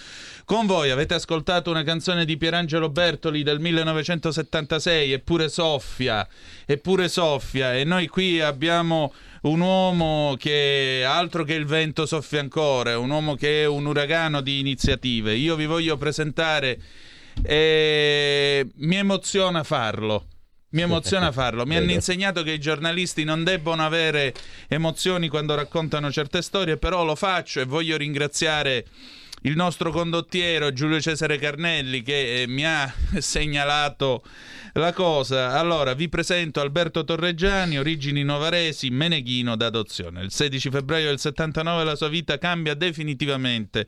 [0.45, 0.91] con voi.
[0.91, 6.29] Avete ascoltato una canzone di Pierangelo Bertoli del 1976, Eppure Soffia,
[6.67, 7.75] Eppure Soffia.
[7.75, 9.15] E noi qui abbiamo
[9.45, 14.43] un uomo che altro che il vento soffia ancora, un uomo che è un uragano
[14.43, 15.33] di iniziative.
[15.35, 16.79] Io vi voglio presentare
[17.43, 20.27] e mi emoziona farlo.
[20.71, 21.67] Mi emoziona farlo.
[21.67, 24.35] Mi hanno insegnato che i giornalisti non debbono avere
[24.69, 28.85] emozioni quando raccontano certe storie, però lo faccio e voglio ringraziare
[29.43, 34.23] il nostro condottiero Giulio Cesare Carnelli che eh, mi ha segnalato
[34.75, 35.59] la cosa.
[35.59, 40.23] Allora, vi presento Alberto Torreggiani, origini novaresi, meneghino d'adozione.
[40.23, 43.87] Il 16 febbraio del 79 la sua vita cambia definitivamente.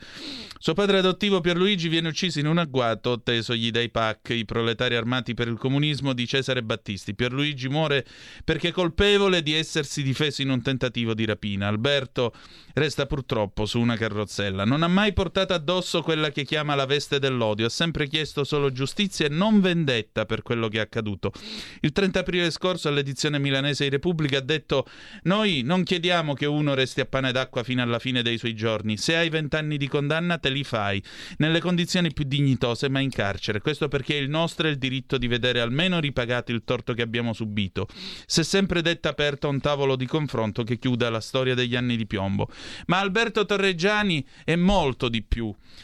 [0.58, 5.34] Suo padre adottivo Pierluigi viene ucciso in un agguato tesogli dai PAC, i proletari armati
[5.34, 7.14] per il comunismo di Cesare Battisti.
[7.14, 8.04] Pierluigi muore
[8.44, 11.68] perché colpevole di essersi difeso in un tentativo di rapina.
[11.68, 12.32] Alberto
[12.74, 14.64] resta purtroppo su una carrozzella.
[14.64, 18.70] Non ha mai portato addosso quella che chiama la veste dell'odio, ha sempre chiesto solo
[18.72, 21.32] giustizia e non vendetta per quello che è accaduto.
[21.80, 24.86] Il 30 aprile scorso all'edizione milanese di Repubblica ha detto
[25.24, 28.96] noi non chiediamo che uno resti a pane d'acqua fino alla fine dei suoi giorni,
[28.96, 31.02] se hai vent'anni di condanna te li fai,
[31.38, 35.26] nelle condizioni più dignitose ma in carcere, questo perché il nostro è il diritto di
[35.26, 37.88] vedere almeno ripagato il torto che abbiamo subito.
[38.26, 41.96] Si è sempre detta aperta un tavolo di confronto che chiuda la storia degli anni
[41.96, 42.48] di piombo.
[42.86, 45.31] Ma Alberto Torreggiani è molto di più.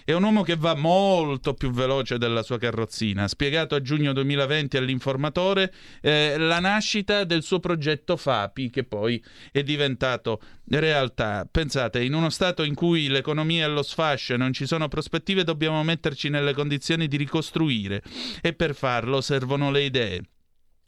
[0.05, 3.25] È un uomo che va molto più veloce della sua carrozzina.
[3.25, 9.23] Ha spiegato a giugno 2020 all'informatore eh, la nascita del suo progetto FAPI, che poi
[9.51, 11.49] è diventato realtà.
[11.51, 15.45] Pensate, in uno stato in cui l'economia è allo sfascio e non ci sono prospettive,
[15.45, 18.03] dobbiamo metterci nelle condizioni di ricostruire
[18.43, 20.23] e per farlo servono le idee.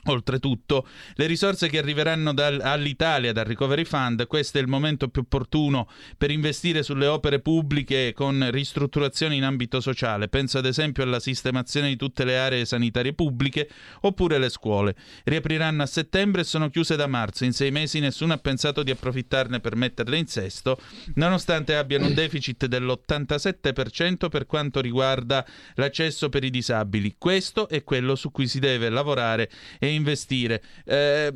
[0.04, 5.22] Oltretutto, le risorse che arriveranno dal, all'Italia dal Recovery Fund, questo è il momento più
[5.22, 10.28] opportuno per investire sulle opere pubbliche con ristrutturazioni in ambito sociale.
[10.28, 13.68] Penso ad esempio alla sistemazione di tutte le aree sanitarie pubbliche
[14.00, 14.94] oppure le scuole.
[15.24, 17.44] Riapriranno a settembre e sono chiuse da marzo.
[17.44, 20.80] In sei mesi nessuno ha pensato di approfittarne per metterle in sesto,
[21.16, 27.16] nonostante abbiano un deficit dell'87% per quanto riguarda l'accesso per i disabili.
[27.18, 30.62] Questo è quello su cui si deve lavorare e investire.
[30.84, 31.32] Eh,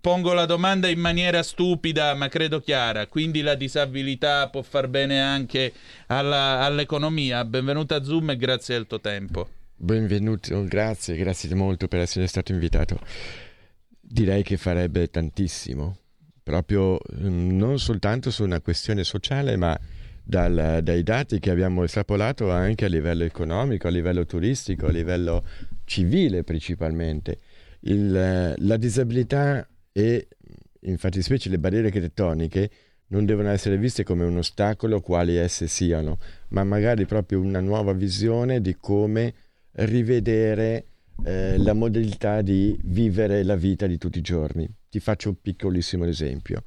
[0.00, 3.06] pongo la domanda in maniera stupida, ma credo chiara.
[3.06, 5.72] Quindi la disabilità può far bene anche
[6.06, 7.44] alla, all'economia.
[7.44, 9.48] Benvenuto a Zoom e grazie del tuo tempo.
[9.76, 12.98] Benvenuto, grazie, grazie molto per essere stato invitato.
[13.98, 15.96] Direi che farebbe tantissimo,
[16.42, 19.78] proprio mm, non soltanto su una questione sociale, ma
[20.22, 25.44] dal, dai dati che abbiamo estrapolato anche a livello economico, a livello turistico, a livello
[25.84, 27.38] civile principalmente
[27.80, 30.28] il, la disabilità e
[30.80, 32.70] in fattispecie le barriere architettoniche
[33.08, 37.92] non devono essere viste come un ostacolo quali esse siano, ma magari proprio una nuova
[37.92, 39.34] visione di come
[39.72, 40.84] rivedere
[41.24, 44.68] eh, la modalità di vivere la vita di tutti i giorni.
[44.88, 46.62] Ti faccio un piccolissimo esempio.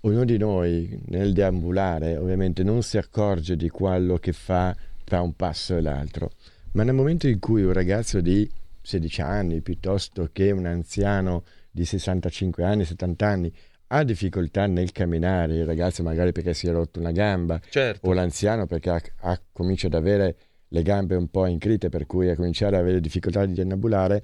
[0.00, 5.34] Ognuno di noi nel deambulare ovviamente non si accorge di quello che fa tra un
[5.34, 6.30] passo e l'altro,
[6.72, 8.48] ma nel momento in cui un ragazzo di
[8.86, 13.52] 16 anni piuttosto che un anziano di 65 anni, 70 anni
[13.88, 18.08] ha difficoltà nel camminare, il ragazzo magari perché si è rotto una gamba certo.
[18.08, 20.36] o l'anziano perché ha, ha, comincia ad avere
[20.68, 24.22] le gambe un po' incrite per cui a cominciare ad avere difficoltà di deambulare,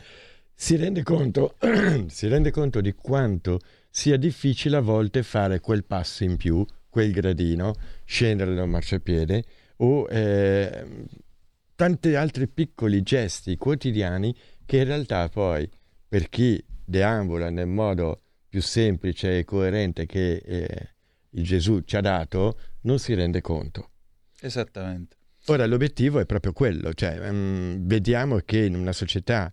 [0.55, 1.57] si rende conto,
[2.07, 3.59] si rende conto di quanto
[3.91, 9.45] sia difficile a volte fare quel passo in più, quel gradino, scendere da un marciapiede
[9.79, 10.85] o eh,
[11.75, 14.33] tanti altri piccoli gesti quotidiani
[14.73, 15.71] che in realtà poi
[16.09, 20.95] per chi deambula nel modo più semplice e coerente che eh,
[21.29, 23.91] il Gesù ci ha dato, non si rende conto.
[24.41, 25.17] Esattamente.
[25.49, 29.53] Ora l'obiettivo è proprio quello, cioè um, vediamo che in una società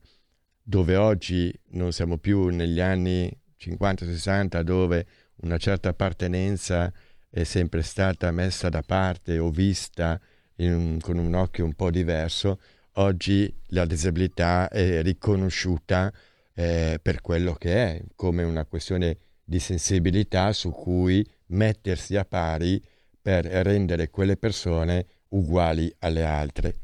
[0.63, 3.29] dove oggi non siamo più negli anni
[3.60, 5.05] 50-60 dove
[5.41, 6.93] una certa appartenenza
[7.29, 10.17] è sempre stata messa da parte o vista
[10.55, 12.62] un, con un occhio un po' diverso,
[12.99, 16.12] oggi la disabilità è riconosciuta
[16.53, 22.81] eh, per quello che è, come una questione di sensibilità su cui mettersi a pari
[23.21, 26.75] per rendere quelle persone uguali alle altre.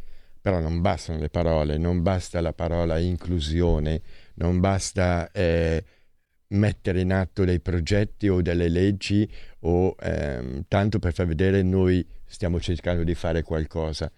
[0.42, 4.02] Però non bastano le parole, non basta la parola inclusione,
[4.36, 5.84] non basta eh,
[6.50, 9.30] mettere in atto dei progetti o delle leggi
[9.62, 14.12] o ehm, tanto per far vedere noi stiamo cercando di fare qualcosa.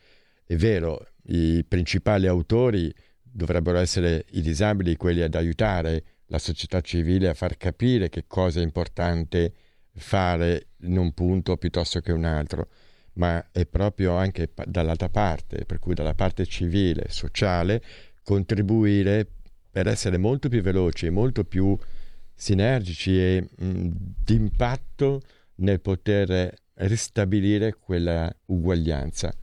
[0.45, 7.29] È vero, i principali autori dovrebbero essere i disabili, quelli ad aiutare la società civile
[7.29, 9.53] a far capire che cosa è importante
[9.93, 12.69] fare in un punto piuttosto che un altro,
[13.13, 17.81] ma è proprio anche dall'altra parte, per cui dalla parte civile, sociale,
[18.23, 19.27] contribuire
[19.71, 21.77] per essere molto più veloci molto più
[22.33, 23.89] sinergici e mh,
[24.23, 25.21] d'impatto
[25.55, 29.33] nel poter ristabilire quella uguaglianza.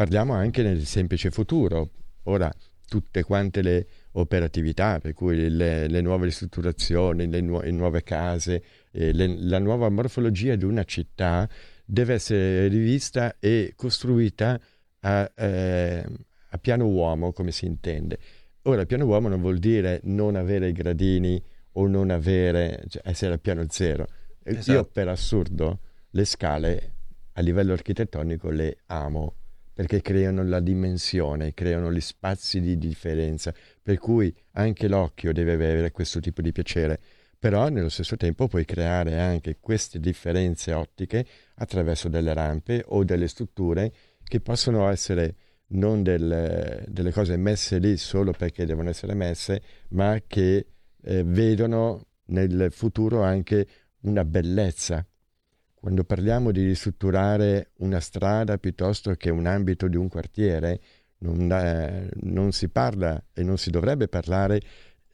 [0.00, 1.90] Parliamo anche nel semplice futuro.
[2.22, 2.50] Ora,
[2.88, 8.62] tutte quante le operatività, per cui le, le nuove ristrutturazioni, le, nu- le nuove case,
[8.92, 11.46] eh, le, la nuova morfologia di una città
[11.84, 14.58] deve essere rivista e costruita
[15.00, 16.06] a, eh,
[16.48, 18.18] a piano uomo, come si intende.
[18.62, 23.34] Ora, piano uomo non vuol dire non avere i gradini o non avere, cioè essere
[23.34, 24.06] al piano zero.
[24.44, 24.72] Esatto.
[24.72, 25.80] Io per assurdo
[26.12, 26.94] le scale
[27.32, 29.34] a livello architettonico le amo
[29.80, 35.90] perché creano la dimensione, creano gli spazi di differenza, per cui anche l'occhio deve avere
[35.90, 37.00] questo tipo di piacere,
[37.38, 43.26] però nello stesso tempo puoi creare anche queste differenze ottiche attraverso delle rampe o delle
[43.26, 43.90] strutture
[44.22, 45.36] che possono essere
[45.68, 49.62] non del, delle cose messe lì solo perché devono essere messe,
[49.92, 50.66] ma che
[51.02, 53.66] eh, vedono nel futuro anche
[54.00, 55.02] una bellezza
[55.80, 60.78] quando parliamo di ristrutturare una strada piuttosto che un ambito di un quartiere,
[61.20, 64.60] non, eh, non, si parla e non si dovrebbe parlare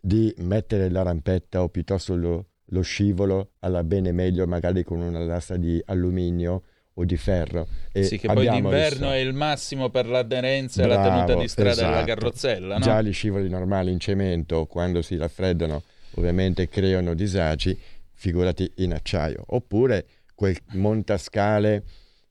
[0.00, 5.20] di mettere la rampetta o piuttosto lo, lo scivolo alla bene meglio, magari con una
[5.20, 6.62] lastra di alluminio
[6.94, 7.68] o di ferro.
[7.92, 11.70] E sì, che poi d'inverno è il massimo per l'aderenza e la tenuta di strada
[11.70, 11.90] esatto.
[11.90, 12.78] della carrozzella.
[12.78, 12.84] No?
[12.84, 15.80] Già gli scivoli normali in cemento, quando si raffreddano,
[16.14, 17.78] ovviamente creano disagi,
[18.14, 19.44] figurati in acciaio.
[19.46, 21.82] Oppure quel montascale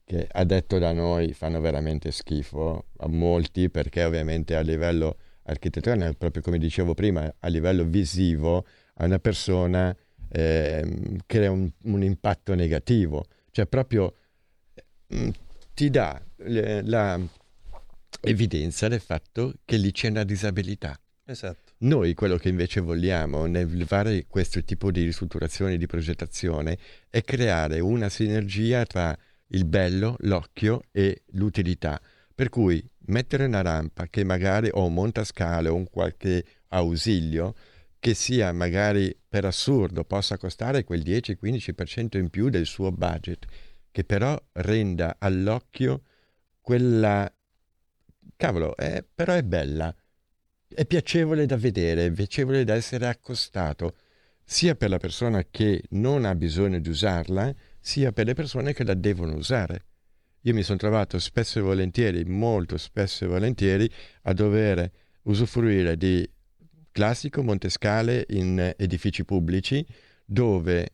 [0.05, 6.13] che a detto da noi fanno veramente schifo a molti perché ovviamente a livello architettonico,
[6.13, 8.65] proprio come dicevo prima, a livello visivo
[8.95, 9.95] a una persona
[10.29, 14.13] eh, crea un, un, impatto negativo, cioè proprio
[15.07, 15.29] mh, mm,
[15.73, 17.19] ti dà le, la
[18.21, 20.99] evidenza del fatto che lì c'è una disabilità.
[21.25, 21.64] Esatto.
[21.77, 26.77] Noi quello che invece vogliamo nel fare questo tipo di ristrutturazione, di progettazione,
[27.09, 31.99] è creare una sinergia tra il bello, l'occhio e l'utilità.
[32.33, 37.53] Per cui mettere una rampa che magari o un montascale o un qualche ausilio
[37.99, 43.45] che sia magari per assurdo possa costare quel 10-15% in più del suo budget,
[43.91, 46.03] che però renda all'occhio
[46.61, 47.29] quella...
[48.37, 49.95] Cavolo, eh, però è bella
[50.75, 53.95] è piacevole da vedere, è piacevole da essere accostato,
[54.43, 58.83] sia per la persona che non ha bisogno di usarla, sia per le persone che
[58.83, 59.85] la devono usare.
[60.41, 63.89] Io mi sono trovato spesso e volentieri, molto spesso e volentieri,
[64.23, 64.91] a dover
[65.23, 66.29] usufruire di
[66.91, 69.85] classico montescale in edifici pubblici
[70.23, 70.89] dove,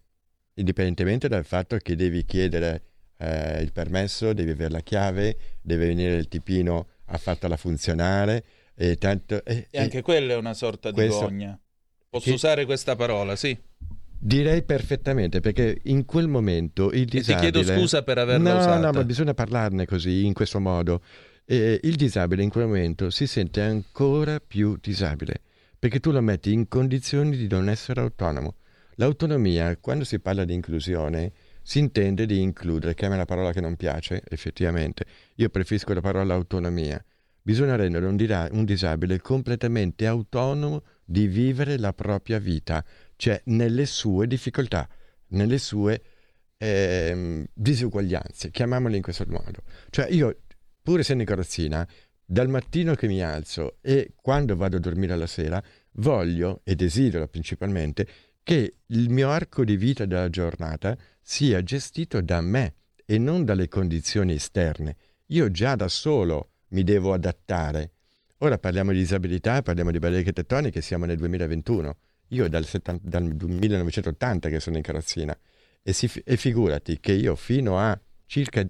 [0.53, 2.83] indipendentemente dal fatto che devi chiedere
[3.17, 8.43] eh, il permesso, devi avere la chiave, deve venire il tipino a fartela funzionare,
[8.75, 11.59] e, tanto, e, e anche quella è una sorta questo, di gogna.
[12.09, 13.57] Posso che, usare questa parola, sì.
[14.23, 17.47] Direi perfettamente, perché in quel momento il disabile...
[17.47, 18.79] E ti chiedo scusa per averla no, usata.
[18.79, 21.01] No, ma bisogna parlarne così, in questo modo.
[21.43, 25.41] E il disabile in quel momento si sente ancora più disabile,
[25.77, 28.55] perché tu lo metti in condizioni di non essere autonomo.
[28.95, 31.31] L'autonomia, quando si parla di inclusione,
[31.63, 35.05] si intende di includere, che è una parola che non piace, effettivamente.
[35.35, 37.03] Io preferisco la parola autonomia,
[37.43, 42.85] Bisogna rendere un, dira- un disabile completamente autonomo di vivere la propria vita,
[43.15, 44.87] cioè nelle sue difficoltà,
[45.29, 46.01] nelle sue
[46.57, 49.63] eh, disuguaglianze, chiamiamole in questo modo.
[49.89, 50.41] Cioè io,
[50.83, 51.87] pur essendo in carrozzina,
[52.23, 55.61] dal mattino che mi alzo e quando vado a dormire alla sera,
[55.93, 58.07] voglio e desidero principalmente
[58.43, 62.75] che il mio arco di vita della giornata sia gestito da me
[63.05, 64.95] e non dalle condizioni esterne.
[65.27, 67.91] Io già da solo mi devo adattare.
[68.39, 71.97] Ora parliamo di disabilità, parliamo di barriere architettoniche, siamo nel 2021.
[72.29, 75.37] Io dal, 70, dal 1980 che sono in carrozzina
[75.83, 78.65] e, si, e figurati che io fino a circa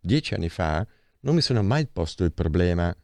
[0.00, 0.86] dieci anni fa
[1.20, 2.94] non mi sono mai posto il problema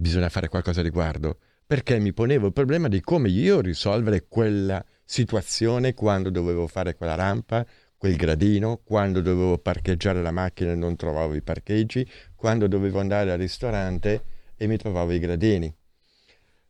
[0.00, 4.84] bisogna fare qualcosa a riguardo, perché mi ponevo il problema di come io risolvere quella
[5.04, 7.66] situazione quando dovevo fare quella rampa,
[7.98, 13.32] quel gradino, quando dovevo parcheggiare la macchina e non trovavo i parcheggi, quando dovevo andare
[13.32, 14.24] al ristorante
[14.56, 15.76] e mi trovavo i gradini.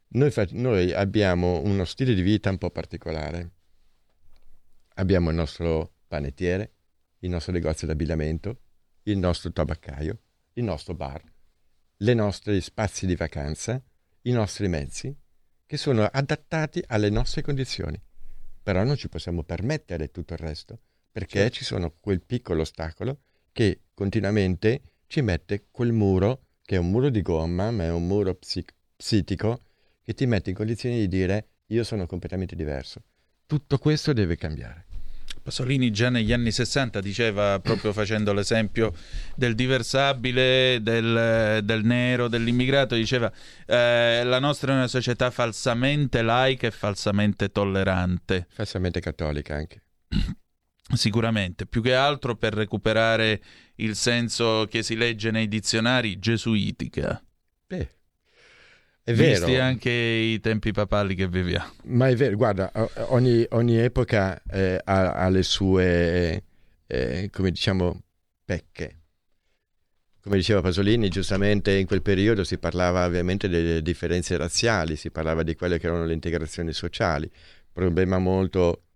[0.09, 3.51] Noi, fa- noi abbiamo uno stile di vita un po' particolare.
[4.95, 6.73] Abbiamo il nostro panettiere,
[7.21, 8.61] il nostro negozio d'abbigliamento,
[9.03, 10.19] il nostro tabaccaio,
[10.55, 11.23] il nostro bar,
[11.99, 13.81] i nostri spazi di vacanza,
[14.23, 15.15] i nostri mezzi,
[15.67, 18.01] che sono adattati alle nostre condizioni.
[18.69, 20.81] però non ci possiamo permettere tutto il resto,
[21.19, 21.55] perché certo.
[21.57, 27.09] ci sono quel piccolo ostacolo che continuamente ci mette quel muro, che è un muro
[27.09, 29.63] di gomma, ma è un muro psic- psitico,
[30.05, 33.03] che ti mette in condizioni di dire io sono completamente diverso.
[33.47, 34.87] Tutto questo deve cambiare.
[35.43, 38.95] Pasolini già negli anni 60 diceva, proprio facendo l'esempio
[39.35, 43.33] del diversabile, del, del nero, dell'immigrato, diceva
[43.67, 48.47] eh, la nostra è una società falsamente laica e falsamente tollerante.
[48.51, 49.83] Falsamente cattolica anche.
[50.95, 53.41] Sicuramente, più che altro per recuperare
[53.77, 57.23] il senso che si legge nei dizionari gesuitica.
[57.67, 57.91] Beh,
[59.03, 59.47] è vero.
[59.47, 61.73] Visti anche i tempi papali che viviamo.
[61.85, 62.71] Ma è vero, guarda,
[63.09, 66.43] ogni, ogni epoca eh, ha, ha, le sue,
[66.87, 68.03] eh, come diciamo,
[68.45, 68.97] pecche.
[70.21, 75.43] Come diceva Pasolini, giustamente in quel periodo si parlava ovviamente delle differenze razziali, si parlava
[75.43, 77.31] di quelle che erano le integrazioni sociali,
[77.73, 78.88] problema molto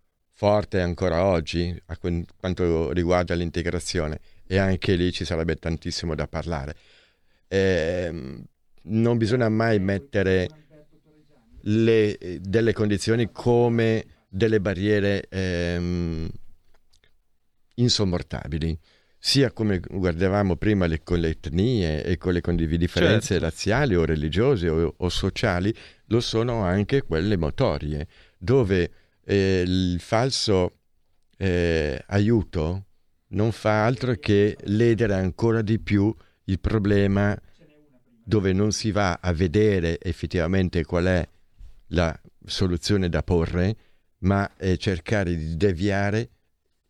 [0.43, 6.75] forte ancora oggi a quanto riguarda l'integrazione e anche lì ci sarebbe tantissimo da parlare.
[7.47, 8.43] Eh,
[8.81, 10.49] non bisogna mai mettere
[11.61, 16.29] le, delle condizioni come delle barriere ehm,
[17.75, 18.77] insormontabili,
[19.17, 22.41] sia come guardavamo prima le, con le etnie e con le
[22.77, 23.45] differenze certo.
[23.45, 25.73] razziali o religiose o, o, sociali,
[26.07, 28.91] lo sono anche quelle motorie, dove
[29.25, 30.79] eh, il falso
[31.37, 32.85] eh, aiuto
[33.29, 36.13] non fa altro che ledere ancora di più
[36.45, 37.37] il problema
[38.25, 41.27] dove non si va a vedere effettivamente qual è
[41.87, 43.75] la soluzione da porre,
[44.19, 46.29] ma eh, cercare di deviare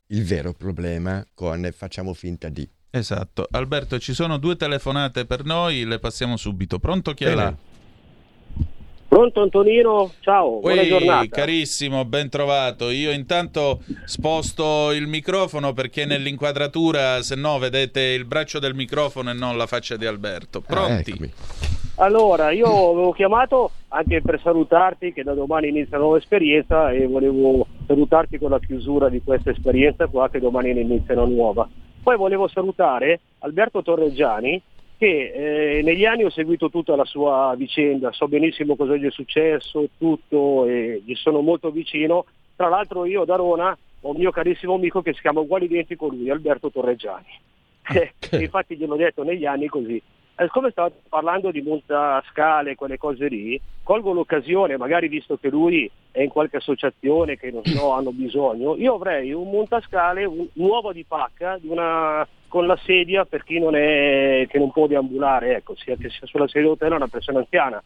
[0.07, 2.69] il vero problema con facciamo finta di.
[2.91, 3.47] Esatto.
[3.49, 6.77] Alberto, ci sono due telefonate per noi, le passiamo subito.
[6.77, 7.55] Pronto chi è là?
[9.13, 10.09] Pronto Antonino?
[10.21, 11.27] Ciao, buona giornata.
[11.27, 12.89] Carissimo, ben trovato.
[12.89, 19.33] Io intanto sposto il microfono perché nell'inquadratura, se no vedete il braccio del microfono e
[19.33, 20.61] non la faccia di Alberto.
[20.61, 21.31] Pronti?
[21.97, 26.89] Ah, allora, io avevo chiamato anche per salutarti che da domani inizia una nuova esperienza
[26.89, 31.31] e volevo salutarti con la chiusura di questa esperienza qua che domani ne inizia una
[31.31, 31.69] nuova.
[32.01, 34.59] Poi volevo salutare Alberto Torreggiani
[35.03, 39.11] che eh, negli anni ho seguito tutta la sua vicenda, so benissimo cosa gli è
[39.11, 42.23] successo, tutto, e gli sono molto vicino.
[42.55, 46.07] Tra l'altro io da Rona ho un mio carissimo amico che si chiama uguale identico
[46.07, 47.41] lui, Alberto Torreggiani.
[48.33, 48.41] Okay.
[48.41, 50.01] infatti gliel'ho detto negli anni così.
[50.35, 55.91] Eh, siccome stavo parlando di montascale, quelle cose lì, colgo l'occasione, magari visto che lui
[56.09, 60.93] è in qualche associazione che non so, hanno bisogno, io avrei un montascale un, nuovo
[60.93, 65.55] di pacca di una, con la sedia per chi non, è, che non può deambulare,
[65.55, 67.81] ecco, sia che sia sulla sedia o una persona anziana.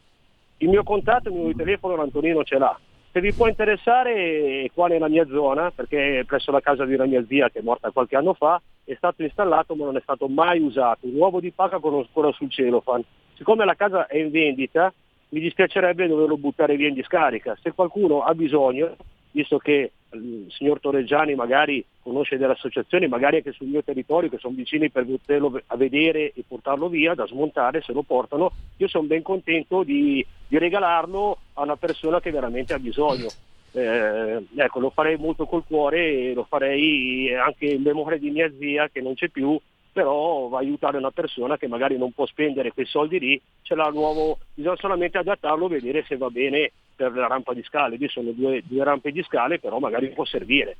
[0.57, 2.77] Il mio contatto, il mio telefono, Antonino ce l'ha.
[3.13, 7.23] Se vi può interessare, qua nella mia zona, perché presso la casa di una mia
[7.25, 10.59] zia che è morta qualche anno fa, è stato installato ma non è stato mai
[10.59, 13.01] usato, un uovo di pacca con ancora sul celofan.
[13.35, 14.93] Siccome la casa è in vendita,
[15.29, 17.57] mi dispiacerebbe doverlo buttare via in discarica.
[17.61, 18.97] Se qualcuno ha bisogno,
[19.37, 24.39] visto che il signor Torreggiani magari conosce delle associazioni, magari anche sul mio territorio, che
[24.39, 28.87] sono vicini per poterlo a vedere e portarlo via, da smontare, se lo portano, io
[28.87, 33.27] sono ben contento di, di regalarlo a una persona che veramente ha bisogno.
[33.73, 38.51] Eh, ecco, lo farei molto col cuore e lo farei anche in memoria di mia
[38.57, 39.59] zia che non c'è più,
[39.97, 43.73] però va a aiutare una persona che magari non può spendere quei soldi lì, ce
[43.73, 47.95] l'ha nuovo, bisogna solamente adattarlo, vedere se va bene per la rampa di scale.
[47.97, 50.77] Lì sono due, due rampe di scale, però magari può servire.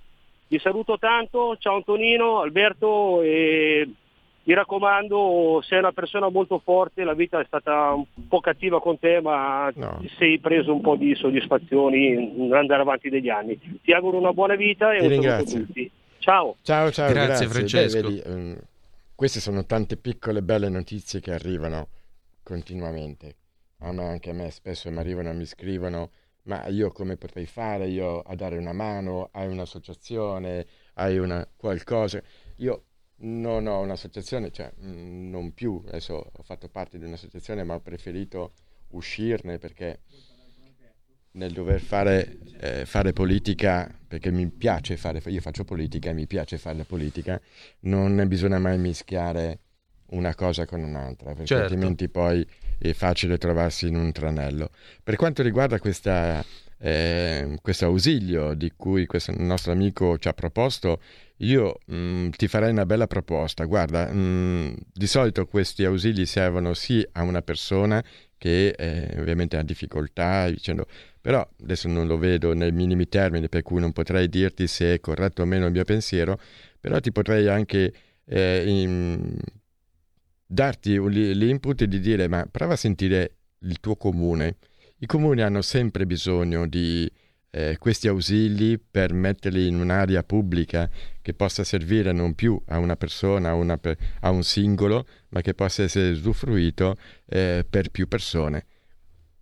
[0.49, 3.89] Vi saluto tanto, ciao Antonino, Alberto e
[4.43, 8.99] mi raccomando, sei una persona molto forte, la vita è stata un po' cattiva con
[8.99, 9.97] te, ma no.
[9.99, 13.59] ti sei preso un po' di soddisfazioni andare avanti degli anni.
[13.81, 15.91] Ti auguro una buona vita e ti un saluto a tutti.
[16.19, 16.55] Ciao.
[16.61, 17.09] Ciao, ciao.
[17.09, 17.47] Grazie, grazie.
[17.47, 18.01] Francesco.
[18.01, 18.57] Beh, vedi, um,
[19.17, 21.89] queste sono tante piccole belle notizie che arrivano
[22.43, 23.37] continuamente.
[23.79, 26.11] A me, anche a me spesso mi arrivano e mi scrivono
[26.43, 32.21] ma io come potrei fare io a dare una mano, hai un'associazione, hai una qualcosa.
[32.57, 32.85] Io
[33.21, 37.81] non ho un'associazione, cioè mm, non più, adesso ho fatto parte di un'associazione ma ho
[37.81, 38.53] preferito
[38.89, 40.01] uscirne perché
[41.37, 46.27] nel dover fare, eh, fare politica, perché mi piace fare, io faccio politica e mi
[46.27, 47.39] piace fare la politica,
[47.81, 49.59] non bisogna mai mischiare
[50.09, 51.63] una cosa con un'altra, perché certo.
[51.63, 52.45] altrimenti poi
[52.79, 54.71] è facile trovarsi in un tranello.
[55.03, 56.43] Per quanto riguarda questa,
[56.79, 61.01] eh, questo ausilio di cui questo nostro amico ci ha proposto,
[61.37, 63.65] io mh, mm, ti farei una bella proposta.
[63.65, 68.03] Guarda, mh, mm, di solito questi ausili servono sì a una persona
[68.37, 70.87] che eh, ovviamente ha difficoltà, dicendo,
[71.21, 74.99] però adesso non lo vedo nei minimi termini, per cui non potrei dirti se è
[74.99, 76.39] corretto o meno il mio pensiero,
[76.79, 77.93] però ti potrei anche
[78.25, 79.37] eh, in,
[80.45, 84.57] darti l'input di dire ma prova a sentire il tuo comune.
[84.99, 87.11] I comuni hanno sempre bisogno di
[87.51, 90.89] eh, questi ausili per metterli in un'area pubblica
[91.21, 93.79] che possa servire non più a una persona, a, una
[94.21, 96.95] a un singolo, ma che possa essere usufruito
[97.25, 98.65] eh, per più persone.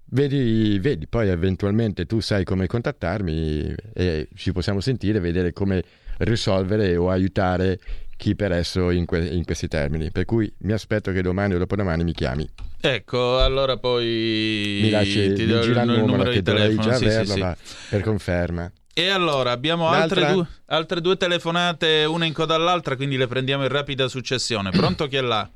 [0.08, 5.84] Vedi, vedi, poi eventualmente tu sai come contattarmi e ci possiamo sentire, vedere come
[6.20, 7.80] risolvere o aiutare
[8.18, 10.11] chi per esso in, que- in, questi termini.
[10.11, 12.47] Per cui mi aspetto che domani o dopodomani mi chiami.
[12.80, 16.82] Ecco, allora poi mi lasci, ti do il, il numero, numero che di telefono.
[16.82, 17.57] già sì, averlo, sì, ma
[17.89, 18.72] per conferma.
[18.93, 23.63] E allora abbiamo altre due, altre due, telefonate, una in coda all'altra, quindi le prendiamo
[23.63, 24.70] in rapida successione.
[24.70, 25.49] Pronto chi è là?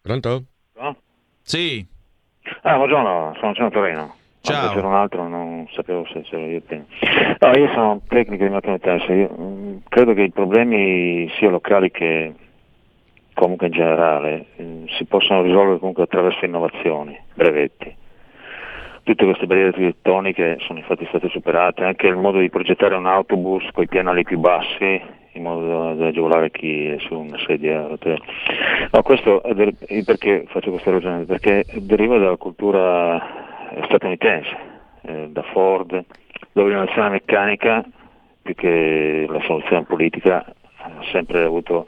[0.00, 0.44] Pronto?
[0.76, 0.96] No?
[1.42, 1.86] Sì.
[2.62, 4.17] Ah, buongiorno, sono Gianni Torino.
[4.52, 4.74] Ciao.
[4.74, 6.84] c'era un altro, non sapevo se c'era io prima.
[7.38, 11.50] No, io sono un tecnico di macchine tesse, io mh, credo che i problemi sia
[11.50, 12.34] locali che
[13.34, 17.94] comunque in generale mh, si possano risolvere comunque attraverso innovazioni, brevetti.
[19.04, 23.66] Tutte queste barriere architettoniche sono infatti state superate, anche il modo di progettare un autobus
[23.72, 25.00] con i pianali più bassi,
[25.32, 28.20] in modo da agevolare chi è su una sedia a rotelle.
[28.90, 29.74] No, questo è del,
[30.04, 31.24] perché faccio questa ragione?
[31.24, 33.46] Perché deriva dalla cultura
[33.84, 34.56] statunitense,
[35.02, 36.04] eh, da Ford,
[36.52, 37.84] dove l'innovazione meccanica
[38.42, 40.44] più che la soluzione politica
[40.80, 41.86] ha sempre avuto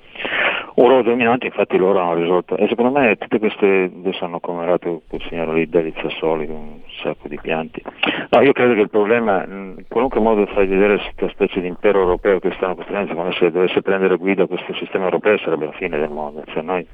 [0.74, 2.56] un ruolo dominante, infatti loro hanno risolto.
[2.56, 6.80] E secondo me tutte queste, adesso hanno commemorato quel signore lì, David Sassoli, con un
[7.02, 7.82] sacco di pianti.
[8.30, 12.00] No, io credo che il problema, in qualunque modo fai vedere questa specie di impero
[12.00, 15.98] europeo che stanno costruendo, come se dovesse prendere guida questo sistema europeo sarebbe la fine
[15.98, 16.42] del mondo.
[16.46, 16.86] Cioè noi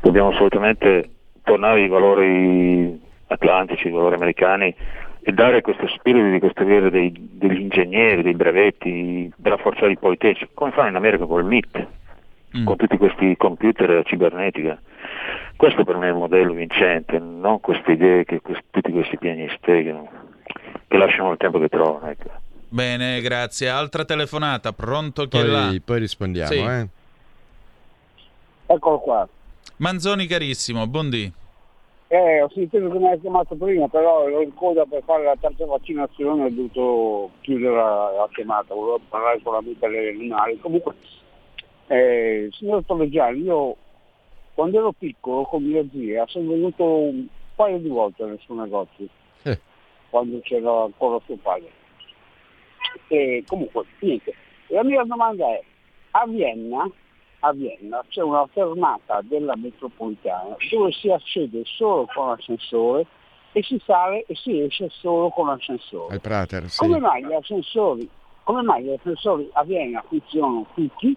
[0.00, 1.08] dobbiamo assolutamente
[1.42, 4.74] tornare ai valori atlantici, i valori americani
[5.24, 10.50] e dare questo spirito di costruire dei, degli ingegneri, dei brevetti, della forza di politecnico,
[10.54, 11.86] come fanno in America con il MIT,
[12.58, 12.64] mm.
[12.64, 14.80] con tutti questi computer cibernetica.
[15.54, 19.58] Questo per me è il modello vincente, non queste idee che questi, tutti questi pianisti
[19.60, 19.94] che,
[20.88, 22.08] che lasciano il tempo che trovano.
[22.08, 22.30] Ecco.
[22.68, 23.68] Bene, grazie.
[23.68, 25.74] Altra telefonata, pronto chi poi, è là?
[25.84, 26.58] Poi rispondiamo, sì.
[26.58, 26.88] eh.
[28.66, 29.28] Eccolo qua.
[29.76, 31.32] Manzoni carissimo, buondì.
[32.12, 35.36] Eh, ho sentito che mi hai chiamato prima, però ero in coda per fare la
[35.40, 40.58] terza vaccinazione e ho dovuto chiudere la, la chiamata, volevo parlare solamente alle lunari.
[40.60, 40.92] Comunque,
[41.86, 43.76] eh, signor Torreggiani, io
[44.52, 49.06] quando ero piccolo con mia zia sono venuto un paio di volte nel suo negozio,
[49.44, 49.58] eh.
[50.10, 51.70] quando c'era ancora suo padre.
[53.08, 54.34] E comunque, niente.
[54.66, 55.62] La mia domanda è,
[56.10, 56.90] a Vienna
[57.44, 63.06] a Vienna c'è una fermata della metropolitana dove si accede solo con l'ascensore
[63.52, 66.14] e si sale e si esce solo con l'ascensore.
[66.14, 66.78] Al Prater, sì.
[66.78, 68.08] Come mai gli ascensori,
[68.44, 71.16] come mai gli ascensori a Vienna funzionano tutti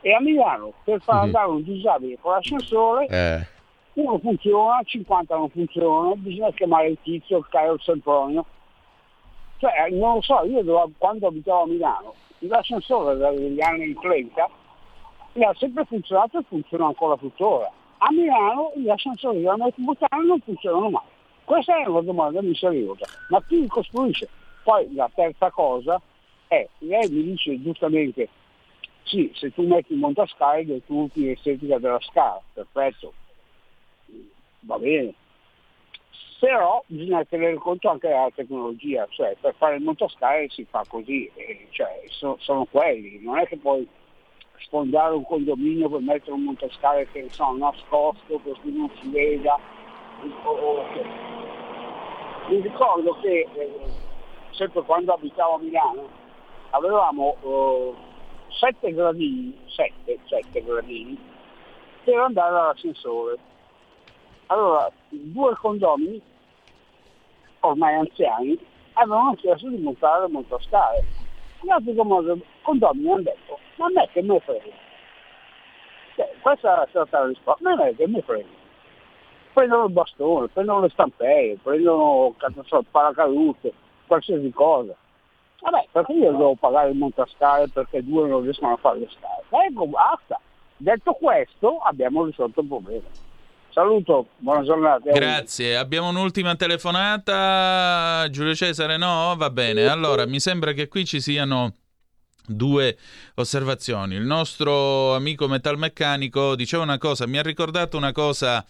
[0.00, 3.46] e a Milano per far andare un disabile con l'ascensore Eh,
[3.94, 8.44] uno funziona, 50 non funzionano, bisogna chiamare il tizio, il Caio Sempronio.
[9.58, 14.48] Cioè, non lo so, io quando abitavo a Milano, l'ascensore dagli anni 30
[15.36, 17.70] mi ha sempre funzionato e funziona ancora tuttora.
[17.98, 21.04] A Milano gli ascensori della metropolitana non funzionano mai.
[21.44, 24.28] Questa è una domanda misteriosa, ma chi li costruisce?
[24.64, 26.00] Poi la terza cosa
[26.48, 28.28] è, lei mi dice giustamente,
[29.04, 33.12] sì, se tu metti un montascale del tu l'estetica della scala, perfetto,
[34.60, 35.14] va bene.
[36.40, 41.30] Però bisogna tenere conto anche della tecnologia, cioè per fare il montascale si fa così,
[41.34, 43.86] eh, cioè, so- sono quelli, non è che puoi
[44.60, 49.58] sfondare un condominio per mettere un montascale che ne so, nascosto così non si veda.
[52.48, 53.80] Mi ricordo che eh,
[54.52, 56.08] sempre quando abitavo a Milano
[56.70, 57.94] avevamo eh,
[58.48, 61.18] sette gradini, sette, sette gradini
[62.04, 63.36] per andare all'ascensore.
[64.46, 66.22] Allora, due condomini,
[67.60, 68.56] ormai anziani,
[68.92, 71.04] avevano chiesto di montare il montascale.
[71.60, 71.94] Gli altri
[72.62, 74.74] condomini hanno detto, ma a me che me frega.
[76.16, 78.64] Cioè, questa è stata la risposta, ma a me che me frega.
[79.52, 82.34] Prendono il bastone, prendono le stampelle, prendono
[82.66, 83.72] so, il paracadute,
[84.06, 84.94] qualsiasi cosa.
[85.60, 89.66] Vabbè, perché io devo pagare il montascale perché due non riescono a fare le scale?
[89.66, 90.38] Ecco, basta.
[90.76, 93.08] Detto questo, abbiamo risolto il problema.
[93.70, 95.10] Saluto, buona giornata.
[95.10, 98.26] Grazie, abbiamo un'ultima telefonata.
[98.30, 99.34] Giulio Cesare, no?
[99.36, 99.86] Va bene.
[99.86, 101.74] Allora, mi sembra che qui ci siano
[102.46, 102.96] due
[103.34, 104.14] osservazioni.
[104.14, 108.64] Il nostro amico metalmeccanico diceva una cosa, mi ha ricordato una cosa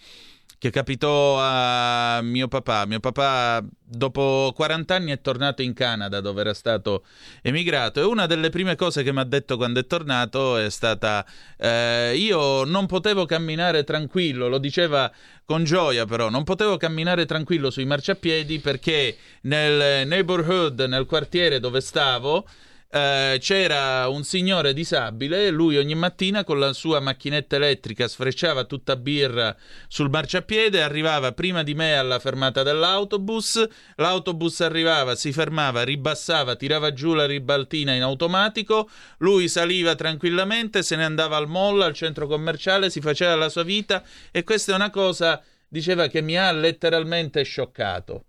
[0.59, 2.87] che capitò a mio papà.
[2.87, 7.05] Mio papà dopo 40 anni è tornato in Canada dove era stato
[7.43, 11.25] emigrato e una delle prime cose che mi ha detto quando è tornato è stata
[11.59, 15.13] eh, io non potevo camminare tranquillo, lo diceva
[15.45, 21.81] con gioia però, non potevo camminare tranquillo sui marciapiedi perché nel neighborhood, nel quartiere dove
[21.81, 22.47] stavo,
[22.89, 28.97] eh, c'era un signore disabile, lui ogni mattina con la sua macchinetta elettrica sfrecciava tutta
[28.97, 29.57] birra
[29.89, 33.67] sul marciapiede, arrivava prima di me alla fermata dell'autobus,
[33.97, 40.97] l'autobus arrivava, si fermava, ribassava, tirava giù la ribaltina in automatico, lui saliva tranquillamente, se
[40.97, 44.75] ne andava al mall, al centro commerciale, si faceva la sua vita e questa è
[44.75, 48.27] una cosa, diceva, che mi ha letteralmente scioccato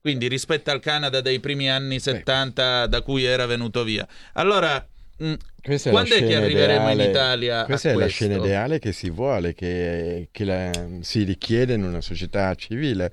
[0.00, 4.06] quindi rispetto al Canada dei primi anni 70 da cui era venuto via.
[4.34, 4.84] Allora,
[5.18, 8.24] mh, Questa quando è, la che arriveremo ideale- in Italia Questa è la questo?
[8.24, 13.12] scena ideale che si vuole, che, che la- si richiede in una società civile.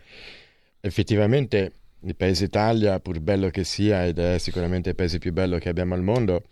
[0.80, 1.72] Effettivamente
[2.02, 5.68] il paese Italia, pur bello che sia, ed è sicuramente il paese più bello che
[5.70, 6.44] abbiamo al mondo,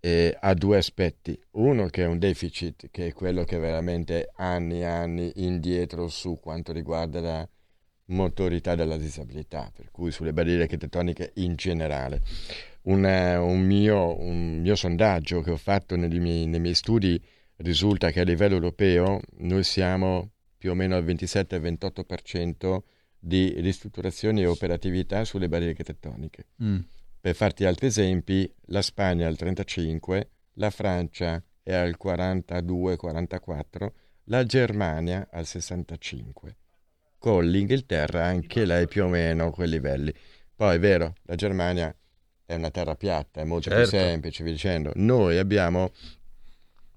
[0.00, 1.36] eh, ha due aspetti.
[1.52, 6.38] Uno che è un deficit, che è quello che veramente anni e anni indietro su
[6.40, 7.48] quanto riguarda la
[8.06, 12.20] motorità della disabilità, per cui sulle barriere architettoniche in generale.
[12.82, 17.22] Un, eh, un mio, un mio sondaggio che ho fatto nei miei, nei miei studi
[17.56, 22.78] risulta che a livello europeo noi siamo più o meno al 27-28%
[23.18, 26.46] di ristrutturazione e operatività sulle barriere architettoniche.
[26.62, 26.78] Mm.
[27.20, 33.88] Per farti altri esempi, la Spagna al 35%, la Francia è al 42-44%,
[34.24, 36.54] la Germania al 65%,
[37.24, 40.12] con l'Inghilterra anche lei più o meno a quei livelli.
[40.54, 41.96] Poi è vero, la Germania
[42.44, 43.88] è una terra piatta, è molto Certo.
[43.88, 44.92] più semplice, via dicendo.
[44.96, 45.90] Noi abbiamo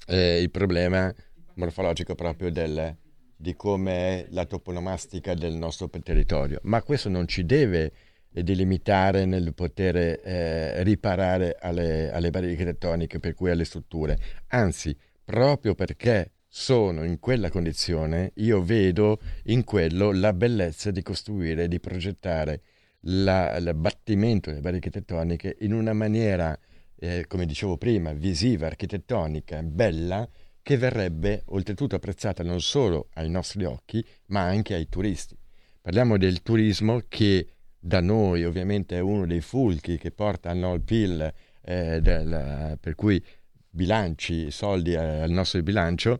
[0.07, 1.15] eh, il problema
[1.53, 2.93] morfologico proprio del,
[3.37, 7.93] di come è la toponomastica del nostro territorio, ma questo non ci deve
[8.29, 14.19] delimitare nel poter eh, riparare alle, alle barriere architettoniche, per cui alle strutture.
[14.47, 21.67] Anzi, proprio perché sono in quella condizione, io vedo in quello la bellezza di costruire,
[21.67, 22.61] di progettare
[23.01, 26.57] la- l'abbattimento delle barriere architettoniche in una maniera,
[26.95, 30.27] eh, come dicevo prima, visiva, architettonica, bella,
[30.61, 35.37] che verrebbe oltretutto apprezzata non solo ai nostri occhi, ma anche ai turisti.
[35.81, 37.47] Parliamo del turismo che
[37.79, 43.23] da noi ovviamente è uno dei fulchi che portano al PIL, eh, del- per cui
[43.69, 46.19] bilanci, soldi eh, al nostro bilancio,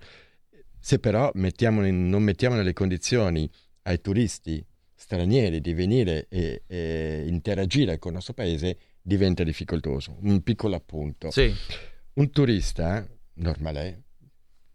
[0.80, 3.50] se però mettiamo non mettiamo nelle condizioni
[3.84, 10.18] ai turisti stranieri di venire e, e interagire con il nostro paese, diventa difficoltoso.
[10.22, 11.32] Un piccolo appunto.
[11.32, 11.54] Sì.
[12.14, 14.04] Un turista normale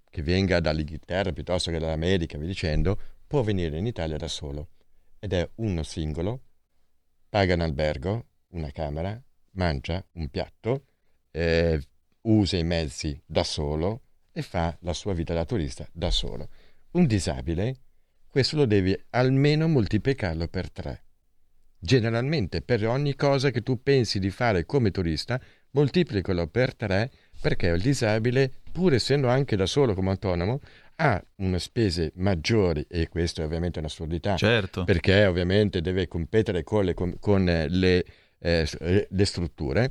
[0.09, 4.69] che venga dall'Inghilterra piuttosto che dall'America, vi dicendo, può venire in Italia da solo
[5.19, 6.43] ed è uno singolo,
[7.29, 9.21] paga un albergo, una camera,
[9.53, 10.85] mangia un piatto,
[11.31, 11.81] eh,
[12.23, 14.03] usa i mezzi da solo
[14.33, 16.49] e fa la sua vita da turista da solo.
[16.93, 17.77] Un disabile,
[18.29, 21.05] questo lo devi almeno moltiplicarlo per tre.
[21.79, 27.11] Generalmente per ogni cosa che tu pensi di fare come turista, moltiplicalo per tre
[27.41, 30.61] perché il disabile, pur essendo anche da solo come autonomo,
[30.97, 34.85] ha una spese maggiori e questa è ovviamente un'assurdità Certo.
[34.85, 38.05] perché ovviamente deve competere con le, con- le,
[38.39, 39.91] eh, le strutture,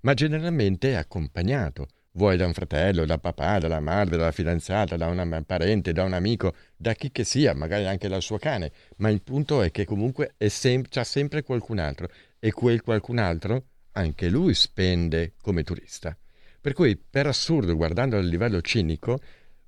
[0.00, 5.06] ma generalmente è accompagnato, vuoi da un fratello, da papà, dalla madre, dalla fidanzata, da
[5.06, 9.08] un parente, da un amico, da chi che sia, magari anche dal suo cane, ma
[9.10, 13.64] il punto è che comunque è sem- c'ha sempre qualcun altro e quel qualcun altro
[13.92, 16.16] anche lui spende come turista.
[16.60, 19.18] Per cui, per assurdo, guardando a livello cinico,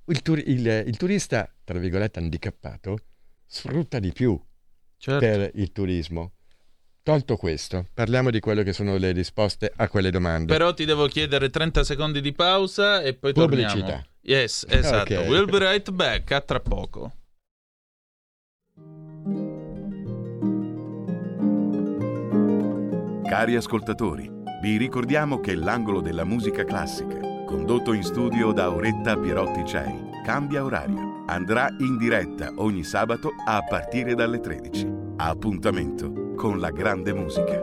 [0.05, 2.97] il, tur- il- il turista, tra virgolette, handicappato,
[3.45, 4.39] sfrutta di più
[4.97, 5.19] Certo.
[5.19, 6.33] per il turismo.
[7.03, 10.53] Tolto questo, parliamo di quello che sono le risposte a quelle domande.
[10.53, 13.73] Però ti devo chiedere 30 secondi di pausa e poi Pubblicità.
[13.73, 14.03] torniamo.
[14.21, 15.15] Yes, esatto.
[15.15, 15.27] Ok.
[15.27, 16.31] We'll be right back.
[16.31, 17.11] A tra poco.
[23.27, 24.29] Cari ascoltatori,
[24.61, 30.63] vi ricordiamo che l'angolo della musica classica, condotto in studio da Auretta Pierotti Cei, cambia
[30.63, 31.23] orario.
[31.25, 34.87] Andrà in diretta ogni sabato a partire dalle 13.
[35.17, 37.61] Appuntamento con la grande musica.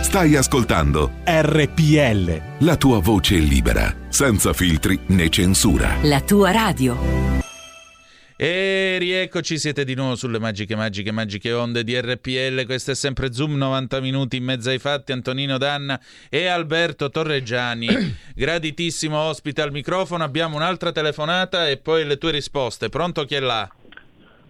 [0.00, 2.40] Stai ascoltando RPL.
[2.64, 5.96] la tua voce libera, senza filtri né censura.
[6.00, 7.33] La tua radio.
[8.44, 12.66] E rieccoci, siete di nuovo sulle magiche, magiche, magiche onde di RPL.
[12.66, 15.12] Questo è sempre Zoom, 90 minuti in mezzo ai fatti.
[15.12, 17.86] Antonino Danna e Alberto Torreggiani,
[18.36, 20.24] graditissimo ospite al microfono.
[20.24, 22.90] Abbiamo un'altra telefonata e poi le tue risposte.
[22.90, 23.66] Pronto chi è là?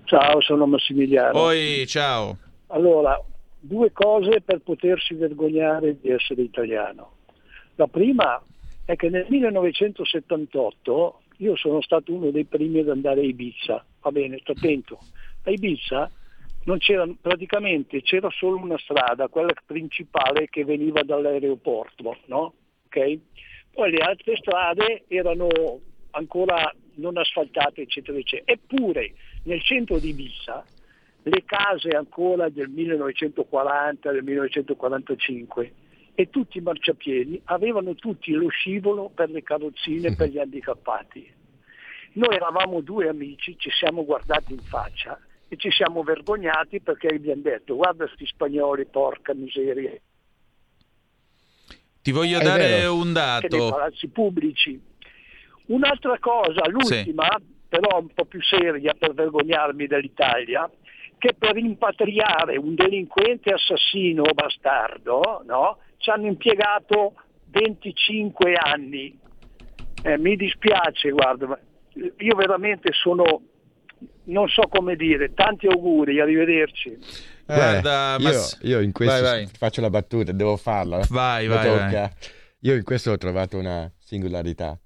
[0.07, 1.31] Ciao, sono Massimiliano.
[1.31, 2.37] Poi, ciao.
[2.71, 3.17] Allora,
[3.61, 7.13] due cose per potersi vergognare di essere italiano.
[7.77, 8.43] La prima
[8.85, 14.11] è che nel 1978 io sono stato uno dei primi ad andare a Ibiza, va
[14.11, 14.99] bene, sto attento.
[15.45, 16.11] A Ibiza
[16.64, 22.55] non c'era, praticamente c'era solo una strada, quella principale che veniva dall'aeroporto, no?
[22.87, 23.18] Ok?
[23.72, 25.49] Poi le altre strade erano
[26.12, 28.53] ancora non asfaltate, eccetera, eccetera.
[28.53, 29.12] Eppure
[29.45, 30.64] nel centro di Ibiza
[31.24, 35.72] le case ancora del 1940, del 1945
[36.15, 41.33] e tutti i marciapiedi avevano tutti lo scivolo per le carrozzine per gli handicappati.
[42.12, 47.43] Noi eravamo due amici, ci siamo guardati in faccia e ci siamo vergognati perché abbiamo
[47.43, 49.93] detto guarda sti spagnoli, porca miseria.
[52.03, 52.95] Ti voglio È dare vero.
[52.95, 53.69] un Che nei dato.
[53.71, 54.81] palazzi pubblici.
[55.67, 57.27] Un'altra cosa, l'ultima,
[57.69, 60.71] però un po' più seria per vergognarmi dell'Italia,
[61.19, 67.15] che per impatriare un delinquente assassino o bastardo, no, ci hanno impiegato
[67.47, 69.19] 25 anni.
[70.03, 71.59] Eh, mi dispiace, guarda, ma
[72.19, 73.41] io veramente sono,
[74.25, 76.99] non so come dire, tanti auguri, arrivederci.
[77.47, 79.47] Guarda, Eh, ma io, s- io in questo vai, vai.
[79.57, 81.01] faccio la battuta, devo farla.
[81.09, 82.13] Vai, vai, tocca.
[82.61, 84.79] Io in questo ho trovato una singolarità.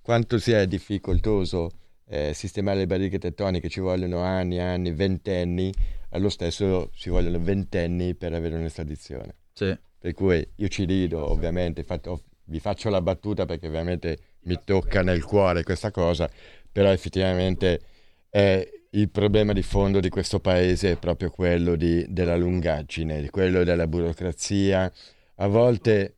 [0.00, 1.70] Quanto sia difficoltoso
[2.08, 5.72] eh, sistemare le barriere tettoniche, ci vogliono anni, anni, ventenni,
[6.10, 9.34] allo stesso ci vogliono ventenni per avere un'estradizione.
[9.52, 9.76] Sì.
[9.98, 15.02] Per cui io ci rido, ovviamente, fatto- vi faccio la battuta perché ovviamente mi tocca
[15.02, 16.28] nel cuore questa cosa,
[16.70, 17.80] però effettivamente
[18.28, 23.28] è il problema di fondo di questo paese è proprio quello di- della lungaggine, di
[23.30, 24.90] quello della burocrazia,
[25.36, 26.16] a volte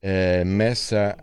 [0.00, 1.16] eh, messa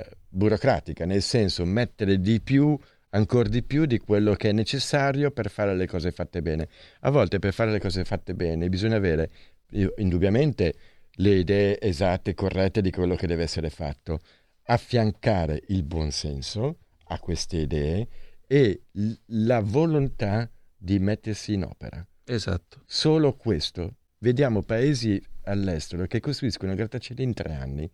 [0.00, 2.78] eh, burocratica, nel senso mettere di più,
[3.10, 6.68] ancora di più di quello che è necessario per fare le cose fatte bene.
[7.00, 9.30] A volte per fare le cose fatte bene bisogna avere
[9.70, 10.74] indubbiamente
[11.18, 14.20] le idee esatte, corrette di quello che deve essere fatto,
[14.64, 18.08] affiancare il buonsenso a queste idee
[18.46, 18.82] e
[19.26, 22.06] la volontà di mettersi in opera.
[22.24, 22.82] Esatto.
[22.86, 23.96] Solo questo.
[24.18, 27.90] Vediamo paesi all'estero che costruiscono grattacieli in tre anni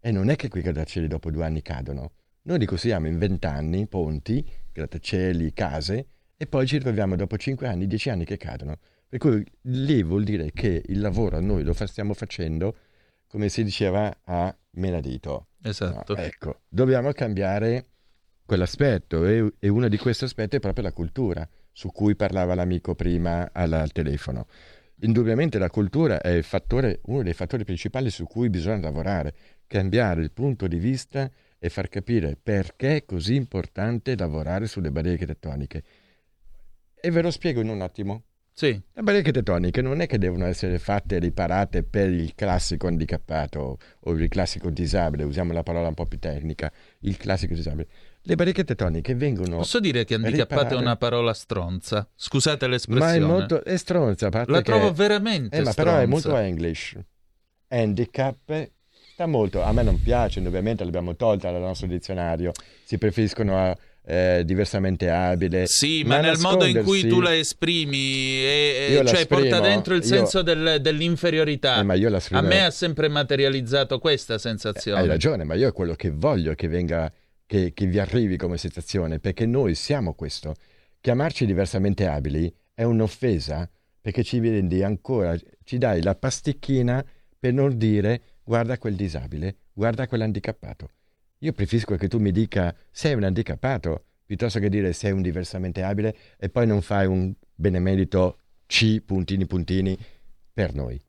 [0.00, 2.12] e non è che quei grattacieli dopo due anni cadono.
[2.42, 7.86] Noi li costruiamo in vent'anni, ponti, grattacieli, case e poi ci ritroviamo dopo cinque anni,
[7.86, 8.78] dieci anni che cadono.
[9.08, 12.76] Per cui lì vuol dire che il lavoro noi lo stiamo facendo,
[13.28, 15.48] come si diceva, a menadito.
[15.62, 16.14] Esatto.
[16.14, 17.86] No, ecco, dobbiamo cambiare
[18.44, 22.94] quell'aspetto e, e uno di questi aspetti è proprio la cultura, su cui parlava l'amico
[22.94, 24.46] prima al, al telefono.
[25.00, 29.34] Indubbiamente la cultura è il fattore- uno dei fattori principali su cui bisogna lavorare,
[29.66, 35.26] cambiare il punto di vista e far capire perché è così importante lavorare sulle barriere
[35.26, 35.82] tettoniche.
[36.94, 38.22] E ve lo spiego in un attimo.
[38.58, 38.68] Sì.
[38.94, 43.76] Le barriere tettoniche non è che devono essere fatte e riparate per il classico handicappato
[44.00, 47.86] o il classico disabile, usiamo la parola un po' più tecnica, il classico disabile.
[48.22, 52.08] Le barriere tettoniche vengono Posso dire che handicappato è riparate- una parola stronza?
[52.14, 53.16] Scusate ma l'espressione.
[53.16, 56.28] è molto è stronza, a parte La che- trovo veramente eh, ma però è stronza.
[56.30, 56.96] molto English.
[57.68, 58.70] Handicap
[59.12, 62.52] sta molto, a me non piace, ovviamente l'abbiamo tolta dal nostro dizionario.
[62.84, 63.76] Si preferiscono a
[64.08, 65.66] eh, diversamente abile.
[65.66, 69.94] Sì, ma, nel modo in cui tu la esprimi, e- e- cioè porta esprimo, dentro
[69.94, 71.80] il io- senso del- dell'inferiorità.
[71.80, 71.94] Eh, ma
[72.30, 75.00] A me ha sempre materializzato questa sensazione.
[75.00, 77.12] Hai ragione, ma io è quello che voglio che venga,
[77.44, 80.54] che, che vi arrivi come sensazione, perché noi siamo questo.
[81.00, 83.68] Chiamarci diversamente abili è un'offesa,
[84.00, 87.04] perché ci vendi ancora, ci dai la pasticchina
[87.38, 90.90] per non dire guarda quel disabile, guarda quell'handicappato.
[91.40, 95.82] Io preferisco che tu mi dica sei un handicappato, piuttosto che dire sei un diversamente
[95.82, 99.96] abile e poi non fai un benemerito C puntini puntini
[100.52, 101.00] per noi.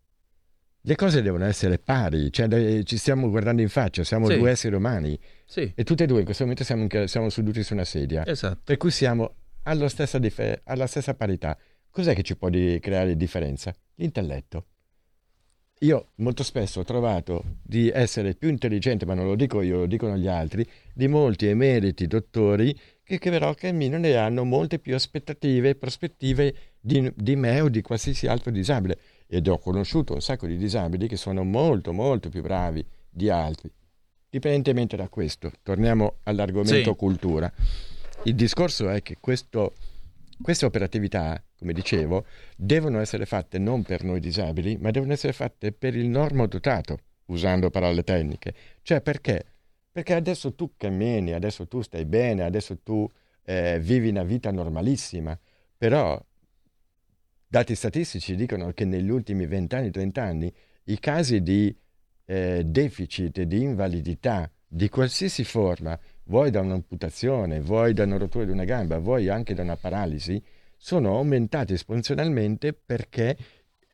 [0.82, 4.38] Le cose devono essere pari, cioè ci stiamo guardando in faccia, siamo Sì.
[4.38, 5.72] due esseri umani Sì.
[5.76, 8.62] e tutti e due in questo momento siamo, in- siamo seduti su una sedia, Esatto.
[8.64, 10.20] per cui siamo alla stessa,
[10.64, 11.58] alla stessa parità.
[11.90, 13.74] Cos'è che ci può di- creare differenza?
[13.96, 14.66] L'intelletto.
[15.82, 19.86] Io molto spesso ho trovato di essere più intelligente, ma non lo dico io, lo
[19.86, 24.80] dicono gli altri, di molti emeriti dottori che, che però che almeno ne hanno molte
[24.80, 28.98] più aspettative e prospettive di, di me o di qualsiasi altro disabile.
[29.28, 33.72] Ed ho conosciuto un sacco di disabili che sono molto molto più bravi di altri.
[34.30, 36.96] Dipendentemente da questo, torniamo all'argomento Sì.
[36.98, 37.52] cultura.
[38.24, 39.74] il discorso è che questo,
[40.42, 42.26] queste operatività, come dicevo,
[42.56, 47.70] devono essere fatte non per noi disabili, ma devono essere fatte per il normodotato, usando
[47.70, 48.54] parole tecniche.
[48.82, 49.46] Cioè perché?
[49.92, 53.10] Perché adesso tu cammini, adesso tu stai bene, adesso tu
[53.44, 55.38] eh, vivi una vita normalissima,
[55.78, 56.24] però
[57.48, 60.54] dati statistici dicono che negli ultimi 20 anni, 30 anni,
[60.86, 61.76] i casi di
[62.26, 68.52] eh, deficit, di invalidità di qualsiasi forma, vuoi da un'amputazione, vuoi da una rottura di
[68.52, 70.42] una gamba, vuoi anche da una paralisi,
[70.76, 73.38] sono aumentati esponenzialmente perché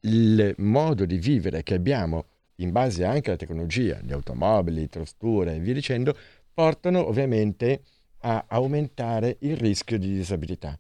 [0.01, 5.59] il modo di vivere che abbiamo in base anche alla tecnologia, le automobili, trosture e
[5.59, 6.17] via dicendo,
[6.53, 7.83] portano ovviamente
[8.19, 10.77] a aumentare il rischio di disabilità.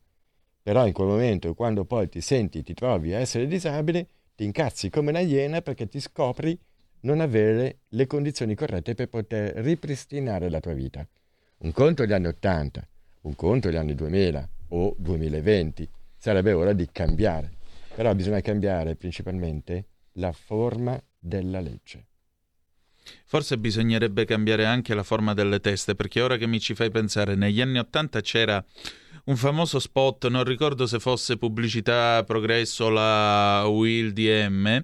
[0.61, 4.89] Però in quel momento, quando poi ti senti, ti trovi a essere disabile, ti incazzi
[4.89, 6.57] come una iena perché ti scopri
[7.03, 11.07] non avere le condizioni corrette per poter ripristinare la tua vita.
[11.59, 12.87] Un conto gli anni 80,
[13.21, 17.51] un conto gli anni 2000 o 2020, sarebbe ora di cambiare.
[17.95, 22.05] Però bisogna cambiare principalmente la forma della legge.
[23.25, 27.35] Forse bisognerebbe cambiare anche la forma delle teste, perché ora che mi ci fai pensare,
[27.35, 28.63] negli anni Ottanta c'era
[29.25, 34.83] un famoso spot, non ricordo se fosse pubblicità Progresso la Will DM,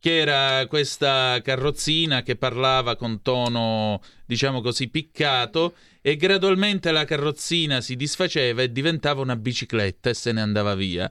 [0.00, 7.82] che era questa carrozzina che parlava con tono, diciamo così, piccato e gradualmente la carrozzina
[7.82, 11.10] si disfaceva e diventava una bicicletta e se ne andava via.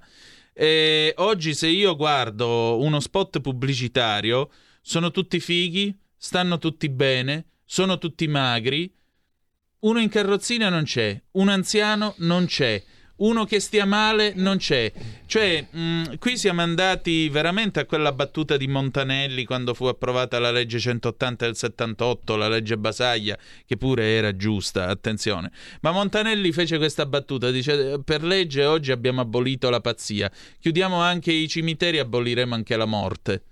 [0.52, 4.50] E oggi se io guardo uno spot pubblicitario,
[4.82, 8.92] sono tutti fighi, stanno tutti bene, sono tutti magri,
[9.82, 12.84] uno in carrozzina non c'è, un anziano non c'è
[13.20, 14.92] uno che stia male non c'è.
[15.26, 20.52] Cioè, mh, qui siamo andati veramente a quella battuta di Montanelli quando fu approvata la
[20.52, 25.52] legge 180 del 78, la legge Basaglia, che pure era giusta, attenzione.
[25.82, 31.32] Ma Montanelli fece questa battuta, dice, per legge oggi abbiamo abolito la pazzia, chiudiamo anche
[31.32, 33.44] i cimiteri, aboliremo anche la morte.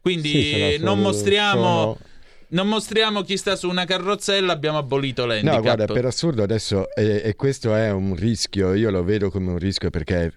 [0.00, 1.62] Quindi sì, non mostriamo...
[1.62, 2.16] Sono
[2.50, 5.54] non mostriamo chi sta su una carrozzella, abbiamo abolito l'handicap.
[5.54, 9.50] No, guarda, per assurdo adesso, e, e questo è un rischio, io lo vedo come
[9.50, 10.32] un rischio perché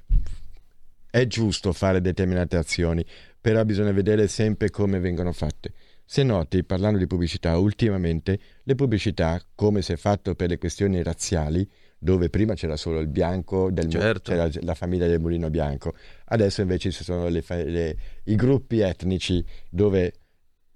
[1.10, 3.06] è giusto fare determinate azioni,
[3.40, 5.74] però bisogna vedere sempre come vengono fatte.
[6.06, 11.02] Se noti, parlando di pubblicità, ultimamente le pubblicità, come si è fatto per le questioni
[11.04, 14.32] razziali, dove prima c'era solo il bianco, del, certo.
[14.32, 15.94] c'era la famiglia del mulino bianco,
[16.26, 20.21] adesso invece ci sono le, le, i gruppi etnici dove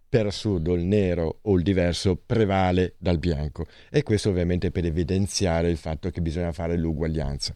[0.08, 5.70] per assurdo il nero o il diverso prevale dal bianco e questo ovviamente per evidenziare
[5.70, 7.54] il fatto che bisogna fare l'uguaglianza.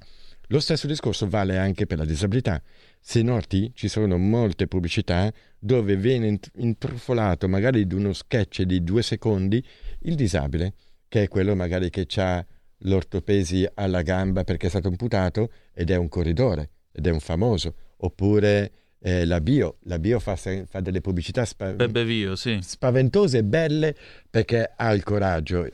[0.51, 2.61] Lo stesso discorso vale anche per la disabilità.
[2.99, 9.03] Se noti ci sono molte pubblicità dove viene intrufolato magari di uno sketch di due
[9.03, 9.63] secondi
[10.01, 10.73] il disabile,
[11.07, 12.43] che è quello magari che ha
[12.83, 17.75] l'ortopesi alla gamba perché è stato amputato ed è un corridore ed è un famoso,
[17.97, 18.71] oppure
[19.01, 22.59] eh, la bio, la bio fa, fa delle pubblicità spa- Bio, sì.
[22.61, 23.95] spaventose e belle
[24.29, 25.67] perché ha il coraggio.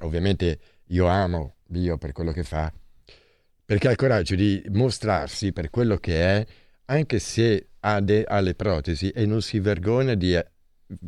[0.00, 2.72] Ovviamente io amo Bio per quello che fa,
[3.64, 6.46] perché ha il coraggio di mostrarsi per quello che è,
[6.86, 10.46] anche se ha, de- ha le protesi e non si vergogna di eh,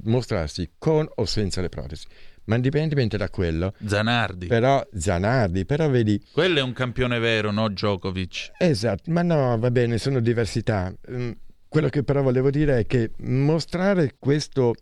[0.05, 2.07] mostrarsi con o senza le protesi
[2.51, 4.47] ma indipendentemente da quello Zanardi.
[4.49, 8.51] però Zanardi però vedi quello è un campione vero no Djokovic?
[8.59, 10.93] Esatto ma no va bene sono diversità.
[11.11, 11.31] Mm,
[11.69, 14.75] quello che però volevo dire è che mostrare questo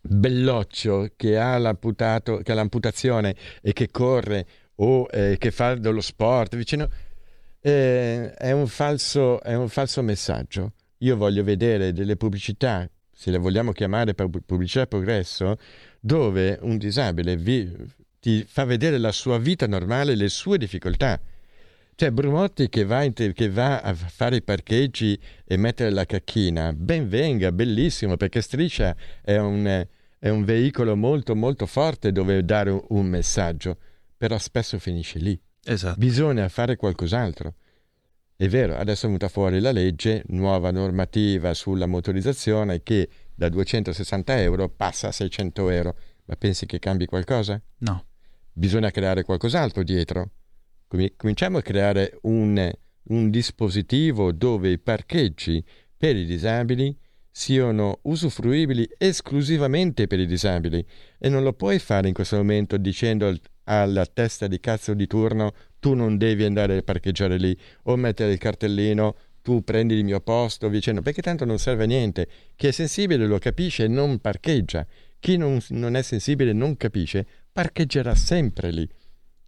[0.00, 4.46] belloccio che ha, l'amputato, che ha l'amputazione e che corre
[4.76, 6.88] o eh, che fa dello sport vicino
[7.60, 10.72] eh, è, un falso, è un falso messaggio.
[10.98, 12.88] Io voglio vedere delle pubblicità
[13.18, 15.56] se le vogliamo chiamare pubblicità progresso,
[16.06, 17.68] dove un disabile vi,
[18.20, 21.20] ti fa vedere la sua vita normale, le sue difficoltà.
[21.96, 26.72] Cioè Brumotti che va, in, che va, a fare i parcheggi e mettere la cacchina,
[26.72, 29.84] ben venga, bellissimo, perché Striscia è un,
[30.16, 33.76] è un veicolo molto molto forte dove dare un, un messaggio,
[34.16, 35.36] però spesso finisce lì.
[35.64, 35.98] Esatto.
[35.98, 37.54] Bisogna fare qualcos'altro.
[38.36, 44.40] È vero, adesso è venuta fuori la legge, nuova normativa sulla motorizzazione che da 260
[44.40, 45.96] euro passa a 600 euro.
[46.24, 47.62] Ma pensi che cambi qualcosa?
[47.78, 48.06] No.
[48.52, 50.30] Bisogna creare qualcos'altro dietro.
[51.16, 52.72] Cominciamo a creare un,
[53.08, 55.62] un dispositivo dove i parcheggi
[55.96, 56.96] per i disabili
[57.30, 60.84] siano usufruibili esclusivamente per i disabili
[61.18, 63.30] e non lo puoi fare in questo momento dicendo
[63.64, 68.32] alla testa di cazzo di turno tu non devi andare a parcheggiare lì o mettere
[68.32, 69.16] il cartellino
[69.46, 72.26] tu prendi il mio posto dicendo perché tanto non serve a niente
[72.56, 74.84] chi è sensibile lo capisce e non parcheggia
[75.20, 78.88] chi non, non è sensibile non capisce parcheggerà sempre lì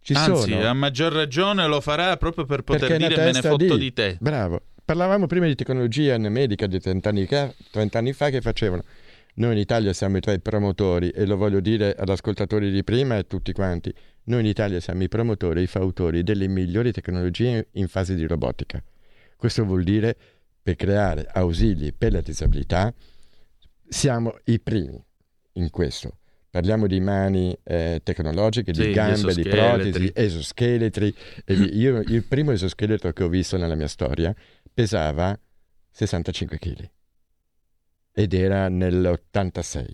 [0.01, 0.65] Ci Anzi, sono.
[0.65, 4.15] a maggior ragione lo farà proprio per poter dire me ne fotto di- di te.
[4.21, 4.61] Bravo.
[4.85, 8.83] Parlavamo prima di tecnologia medica di 30 anni, ca- 30 anni fa che facevano.
[9.35, 13.15] Noi in Italia siamo tra i promotori e lo voglio dire agli ascoltatori di prima
[13.15, 13.93] e a tutti quanti.
[14.23, 18.25] Noi in Italia siamo i promotori e i fautori delle migliori tecnologie in fase di
[18.25, 18.81] robotica.
[19.39, 20.17] Questo vuol dire
[20.61, 22.93] per creare ausili per la disabilità
[23.87, 25.01] siamo i primi
[25.53, 26.17] in questo.
[26.49, 31.15] Parliamo di mani eh, tecnologiche, Sì, di gambe, di protesi, esoscheletri.
[31.71, 34.35] Io, il primo esoscheletro che ho visto nella mia storia
[34.73, 35.39] pesava
[35.89, 36.89] 65 kg
[38.11, 39.85] ed era nell'86.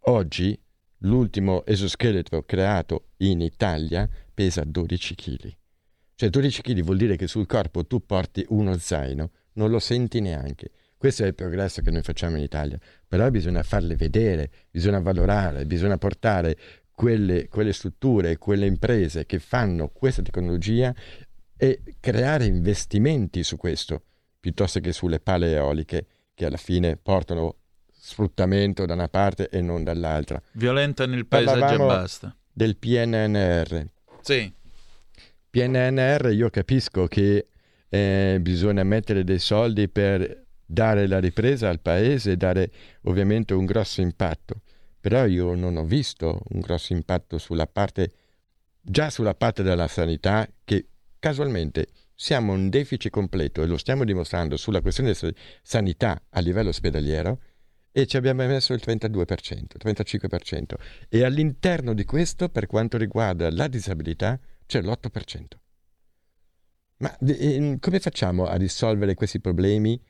[0.00, 0.60] Oggi
[0.98, 5.56] l'ultimo esoscheletro creato in Italia pesa 12 kg.
[6.18, 10.20] Cioè 12 kg vuol dire che sul corpo tu porti uno zaino, non lo senti
[10.20, 10.70] neanche.
[10.96, 15.66] Questo è il progresso che noi facciamo in Italia, però bisogna farle vedere, bisogna valorare,
[15.66, 16.56] bisogna portare
[16.90, 20.94] quelle, quelle strutture, quelle imprese che fanno questa tecnologia
[21.54, 24.04] e creare investimenti su questo,
[24.40, 27.56] piuttosto che sulle pale eoliche che alla fine portano
[27.92, 30.40] sfruttamento da una parte e non dall'altra.
[30.52, 32.36] Violentano il paesaggio e basta.
[32.50, 33.86] Del PNNR.
[34.22, 34.54] Sì.
[35.56, 37.46] PNNR io capisco che
[37.88, 42.70] eh, bisogna mettere dei soldi per dare la ripresa al paese, dare
[43.04, 44.60] ovviamente un grosso impatto,
[45.00, 48.10] però io non ho visto un grosso impatto sulla parte,
[48.82, 50.88] già sulla parte della sanità che
[51.18, 55.32] casualmente siamo in deficit completo e lo stiamo dimostrando sulla questione della
[55.62, 57.40] sanità a livello ospedaliero
[57.92, 60.74] e ci abbiamo messo il 32%, 35%
[61.08, 65.44] e all'interno di questo per quanto riguarda la disabilità c'è l'8%.
[66.98, 70.00] Ma eh, come facciamo a risolvere questi problemi?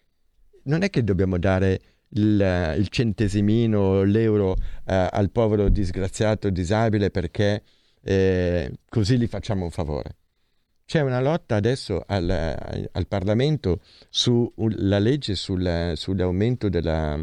[0.65, 1.81] Non è che dobbiamo dare
[2.11, 7.63] il, il centesimino, l'euro eh, al povero disgraziato disabile perché
[8.03, 10.17] eh, così gli facciamo un favore.
[10.85, 17.21] C'è una lotta adesso al, al Parlamento sulla legge sul, sull'aumento della,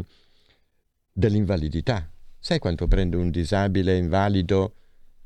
[1.10, 2.10] dell'invalidità.
[2.38, 4.74] Sai quanto prende un disabile invalido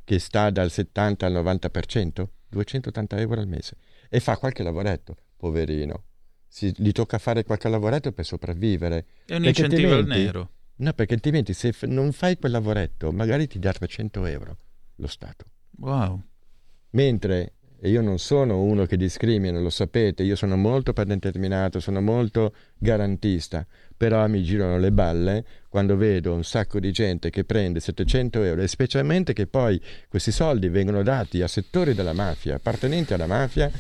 [0.09, 2.29] che sta dal 70 al 90%?
[2.49, 3.77] 280 euro al mese.
[4.09, 6.05] E fa qualche lavoretto, poverino.
[6.47, 9.05] Si, gli tocca fare qualche lavoretto per sopravvivere.
[9.27, 10.51] È un Perché incentivo al nero.
[10.77, 14.57] No, perché altrimenti se f- non fai quel lavoretto, magari ti dà 300 euro
[14.95, 15.45] lo Stato.
[15.77, 16.23] Wow.
[16.93, 22.01] Mentre e io non sono uno che discrimina, lo sapete, io sono molto predeterminato, sono
[22.01, 23.67] molto garantista,
[23.97, 28.63] però mi girano le balle quando vedo un sacco di gente che prende 700 euro
[28.63, 33.71] e specialmente che poi questi soldi vengono dati a settori della mafia, appartenenti alla mafia,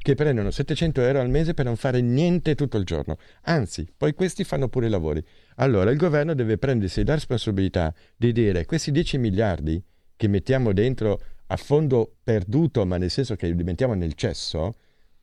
[0.00, 3.18] che prendono 700 euro al mese per non fare niente tutto il giorno.
[3.42, 5.22] Anzi, poi questi fanno pure i lavori.
[5.56, 9.82] Allora il governo deve prendersi la responsabilità di dire questi 10 miliardi
[10.16, 14.74] che mettiamo dentro a fondo perduto, ma nel senso che li mettiamo nel cesso,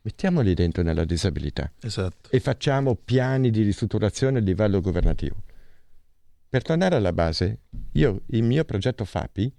[0.02, 2.30] mettiamoli dentro nella disabilità Esatto.
[2.30, 5.44] e facciamo piani di ristrutturazione a livello governativo.
[6.48, 7.62] Per tornare alla base,
[7.94, 9.52] io, il mio progetto FAPI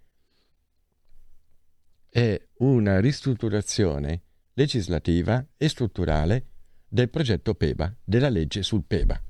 [2.08, 4.22] è una ristrutturazione
[4.54, 6.46] legislativa e strutturale
[6.88, 9.20] del progetto PEBA, della legge sul PEBA.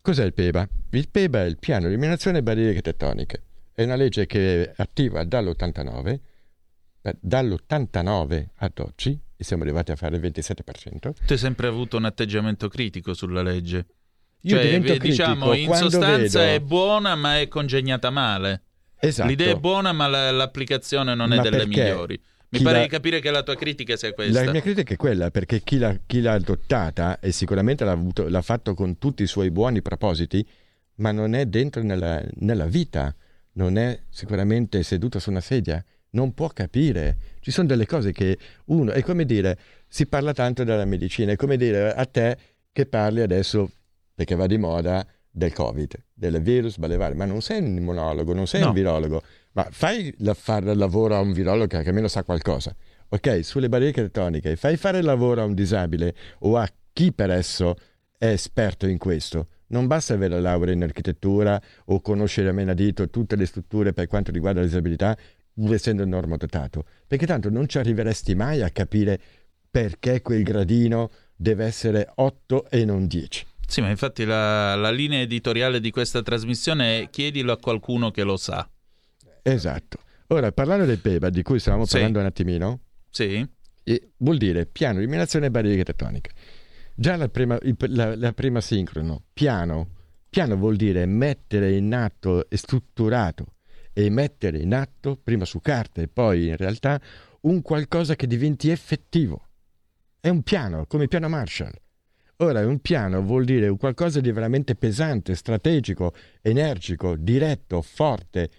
[0.00, 0.68] Cos'è il PEBA?
[0.90, 3.42] Il PEBA è il piano di eliminazione barriere tettoniche.
[3.74, 6.18] È una legge che è attiva dall'89,
[7.02, 10.98] eh, dall'89 ad oggi, e siamo arrivati a fare il 27%.
[11.26, 13.86] Tu hai sempre avuto un atteggiamento critico sulla legge.
[14.42, 18.62] Io cioè, diciamo, critico in quando sostanza vedo- è buona, ma è congegnata male.
[19.00, 19.28] Esatto.
[19.28, 22.20] L'idea è buona, ma la- l'applicazione non è Ma delle perché migliori.
[22.50, 24.44] Mi pare la- di capire che la tua critica sia questa.
[24.44, 28.28] La mia critica è quella perché chi l'ha, chi l'ha adottata e sicuramente l'ha, avuto-
[28.28, 30.46] l'ha fatto con tutti i suoi buoni propositi,
[30.96, 33.12] ma non è dentro nella, nella vita,
[33.54, 37.16] non è sicuramente seduto su una sedia, non può capire.
[37.40, 41.36] Ci sono delle cose che uno, è come dire, si parla tanto della medicina, è
[41.36, 42.36] come dire a te
[42.72, 43.70] che parli adesso,
[44.14, 48.46] perché va di moda, del Covid, del virus balevare, ma non sei un immunologo, non
[48.46, 48.68] sei No.
[48.68, 52.74] un virologo, ma fai la, fare il lavoro a un virologo che almeno sa qualcosa.
[53.08, 57.30] Ok, sulle barriere tettoniche, fai fare il lavoro a un disabile o a chi per
[57.30, 57.76] esso
[58.16, 59.48] è esperto in questo.
[59.68, 64.06] Non basta avere la laurea in architettura o conoscere a menadito tutte le strutture per
[64.06, 65.16] quanto riguarda la disabilità,
[65.52, 69.20] pur essendo normodotato, perché tanto non ci arriveresti mai a capire
[69.70, 73.46] perché quel gradino deve essere 8 e non 10.
[73.66, 78.22] Sì, ma infatti la, la linea editoriale di questa trasmissione è chiedilo a qualcuno che
[78.22, 78.68] lo sa.
[79.42, 79.98] Esatto.
[80.28, 81.92] Ora, parlando del PEBA, di cui stavamo Sì.
[81.92, 83.46] parlando un attimino, Sì?
[83.82, 86.30] e vuol dire piano di eliminazione barriere tettoniche.
[86.96, 89.88] Già la prima, la, la prima sincrono, piano,
[90.30, 93.54] piano vuol dire mettere in atto e strutturato
[93.92, 97.00] e mettere in atto, prima su carta e poi in realtà,
[97.42, 99.48] un qualcosa che diventi effettivo.
[100.20, 101.72] È un piano, come il piano Marshall.
[102.38, 108.50] Ora, un piano vuol dire qualcosa di veramente pesante, strategico, energico, diretto, forte,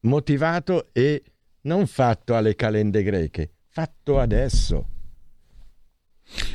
[0.00, 1.22] motivato e
[1.62, 4.97] non fatto alle calende greche, fatto adesso.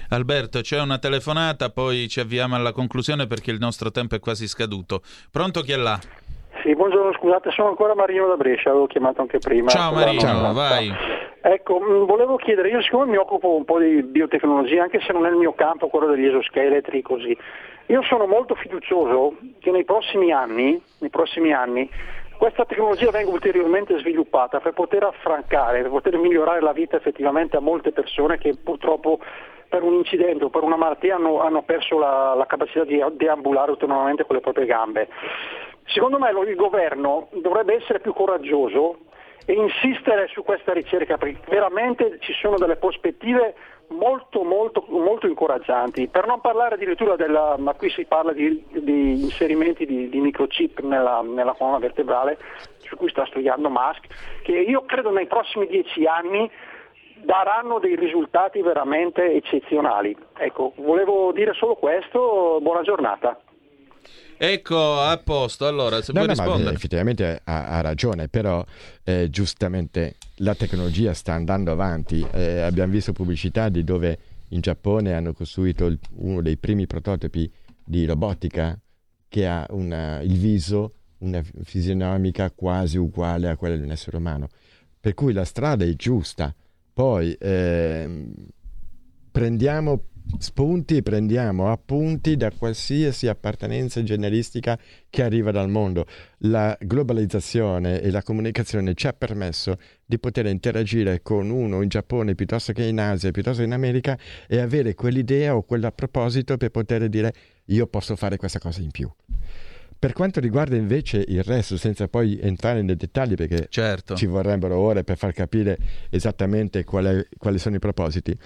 [0.09, 4.47] Alberto, c'è una telefonata, poi ci avviamo alla conclusione perché il nostro tempo è quasi
[4.47, 5.01] scaduto.
[5.31, 5.99] Pronto chi è là?
[6.63, 9.69] Sì, buongiorno, scusate, sono ancora Marino da Brescia, avevo chiamato anche prima.
[9.69, 10.53] Ciao Marino, Ciao.
[10.53, 10.93] vai.
[11.41, 15.25] Ecco, mh, volevo chiedere, io siccome mi occupo un po' di biotecnologia, anche se non
[15.25, 17.37] è il mio campo, quello degli esoscheletri così,
[17.87, 21.89] io sono molto fiducioso che nei prossimi anni, nei prossimi anni
[22.37, 27.61] questa tecnologia venga ulteriormente sviluppata per poter affrancare, per poter migliorare la vita effettivamente a
[27.61, 29.19] molte persone che purtroppo
[29.73, 33.71] per un incidente o per una malattia hanno, hanno perso la, la capacità di deambulare
[33.71, 35.07] autonomamente con le proprie gambe.
[35.85, 38.99] Secondo me il governo dovrebbe essere più coraggioso
[39.47, 43.55] e insistere su questa ricerca perché veramente ci sono delle prospettive
[43.87, 49.21] molto molto molto incoraggianti per non parlare addirittura della ma qui si parla di, di
[49.21, 52.37] inserimenti di, di microchip nella, nella colonna vertebrale
[52.79, 54.05] su cui sta studiando Musk
[54.43, 56.49] che io credo nei prossimi dieci anni
[57.25, 63.39] daranno dei risultati veramente eccezionali ecco volevo dire solo questo buona giornata
[64.35, 65.67] Ecco, a posto.
[65.67, 66.75] Allora, se No, vuoi no, ma rispondere.
[66.75, 68.61] effettivamente ha, ha ragione, però
[69.05, 72.25] eh, giustamente la tecnologia sta andando avanti.
[72.33, 74.17] Eh, abbiamo visto pubblicità di dove
[74.49, 77.49] in Giappone hanno costruito il- uno dei primi prototipi
[77.85, 78.77] di robotica
[79.29, 84.49] che ha una- il viso, una fisionomica quasi uguale a quella di un essere umano.
[84.99, 86.53] Per cui la strada è giusta.
[86.93, 88.33] Poi ehm,
[89.31, 90.05] prendiamo
[90.37, 94.77] spunti, prendiamo appunti da qualsiasi appartenenza generistica
[95.09, 96.05] che arriva dal mondo.
[96.39, 102.35] La globalizzazione e la comunicazione ci ha permesso di poter interagire con uno in Giappone
[102.35, 104.17] piuttosto che in Asia, piuttosto che in America
[104.47, 107.33] e avere quell'idea o quel proposito per poter dire
[107.65, 109.11] io posso fare questa cosa in più.
[109.97, 113.67] Per quanto riguarda invece il resto, senza poi entrare nei dettagli, perché
[114.15, 115.77] ci vorrebbero ore per far capire
[116.09, 118.37] esattamente qual è- quali sono i propositi,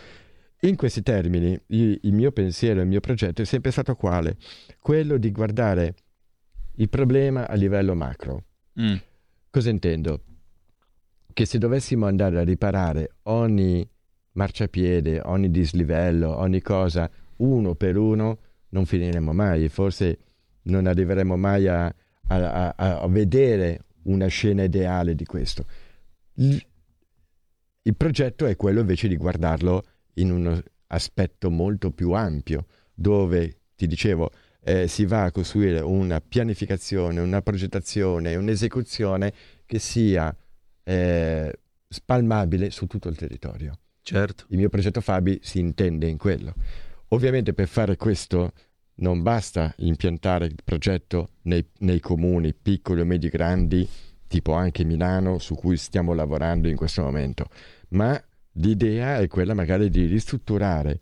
[0.61, 4.37] in questi termini il, il mio pensiero, il mio progetto è sempre stato quale?
[4.79, 5.95] Quello di guardare
[6.75, 8.43] il problema a livello macro.
[8.79, 8.95] Mm.
[9.49, 10.21] Cosa intendo?
[11.33, 13.87] Che se dovessimo andare a riparare ogni
[14.33, 18.39] marciapiede, ogni dislivello, ogni cosa, uno per uno,
[18.69, 19.69] non finiremo mai.
[19.69, 20.17] Forse
[20.67, 25.65] non arriveremo mai a, a- a- a vedere una scena ideale di questo.
[26.35, 26.63] Il,
[27.81, 29.83] il progetto è quello invece di guardarlo
[30.15, 36.19] in un aspetto molto più ampio, dove, ti dicevo, eh, si va a costruire una
[36.19, 39.33] pianificazione, una progettazione, un'esecuzione
[39.65, 40.35] che sia
[40.83, 43.79] eh, spalmabile su tutto il territorio.
[44.01, 44.45] Certo.
[44.49, 46.53] Il mio progetto Fabi si intende in quello.
[47.09, 48.53] Ovviamente per fare questo
[48.97, 53.87] non basta impiantare il progetto nei, nei comuni piccoli o medi grandi,
[54.27, 57.47] tipo anche Milano, su cui stiamo lavorando in questo momento,
[57.89, 58.21] ma
[58.53, 60.99] l'idea è quella magari di ristrutturare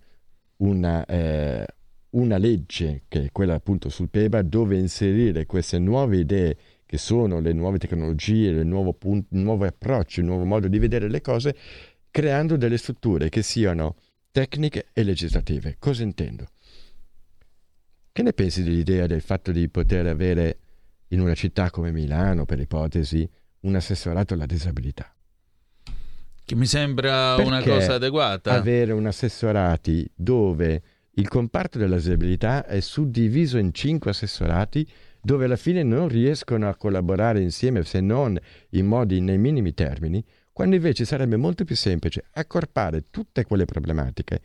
[0.58, 1.66] una, eh,
[2.12, 7.40] una legge, che è quella appunto sul PEBA, dove inserire queste nuove idee che sono
[7.40, 11.22] le nuove tecnologie, il nuovo, pun- il nuovo approccio, il nuovo modo di vedere le
[11.22, 11.56] cose,
[12.12, 13.96] creando delle strutture che siano
[14.32, 15.78] tecniche e legislative.
[15.80, 16.48] Cosa intendo?
[18.16, 20.60] Che ne pensi dell'idea del fatto di poter avere
[21.10, 23.30] in una città come Milano, per ipotesi,
[23.64, 25.14] un assessorato alla disabilità?
[26.46, 28.54] Che mi sembra una Perché cosa adeguata.
[28.54, 30.82] Avere un assessorati dove
[31.16, 34.88] il comparto della disabilità è suddiviso in cinque assessorati
[35.22, 38.40] dove alla fine non riescono a collaborare insieme se non
[38.70, 40.24] in modi nei minimi termini,
[40.54, 44.40] quando invece sarebbe molto più semplice accorpare tutte quelle problematiche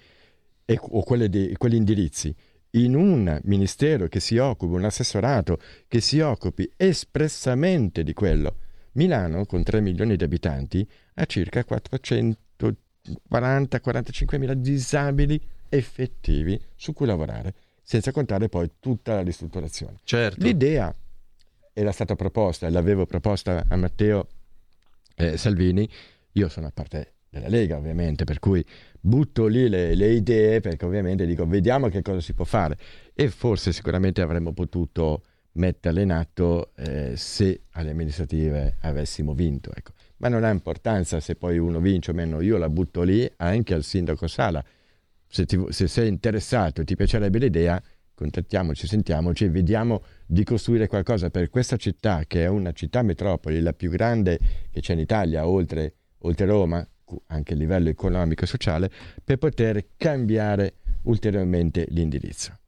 [0.64, 2.34] e- o quelle di- quegli indirizzi
[2.72, 8.56] in un ministero che si occupi, un assessorato che si occupi espressamente di quello.
[8.92, 17.55] Milano, con 3 milioni di abitanti, ha circa 440-45 mila disabili effettivi su cui lavorare,
[17.82, 19.98] senza contare poi tutta la ristrutturazione.
[20.05, 20.44] Certo.
[20.44, 20.92] L'idea
[21.72, 24.26] era stata proposta, l'avevo proposta a Matteo
[25.14, 25.88] eh, Salvini,
[26.32, 28.65] io sono a parte della Lega ovviamente, per cui
[29.01, 32.77] butto lì le, le idee perché ovviamente dico vediamo che cosa si può fare
[33.15, 39.70] e forse sicuramente avremmo potuto metterle in atto eh, se alle amministrative avessimo vinto.
[39.74, 39.93] Ecco.
[40.19, 43.74] Ma non ha importanza se poi uno vince o meno, io la butto lì anche
[43.74, 44.62] al sindaco Sala.
[45.27, 47.81] Se, ti- se sei interessato e ti piacerebbe l'idea,
[48.15, 53.61] contattiamoci, sentiamoci e vediamo di costruire qualcosa per questa città che è una città metropoli,
[53.61, 54.39] la più grande
[54.70, 56.86] che c'è in Italia, oltre, oltre Roma,
[57.28, 58.91] anche a livello economico e sociale,
[59.24, 62.59] per poter cambiare ulteriormente l'indirizzo.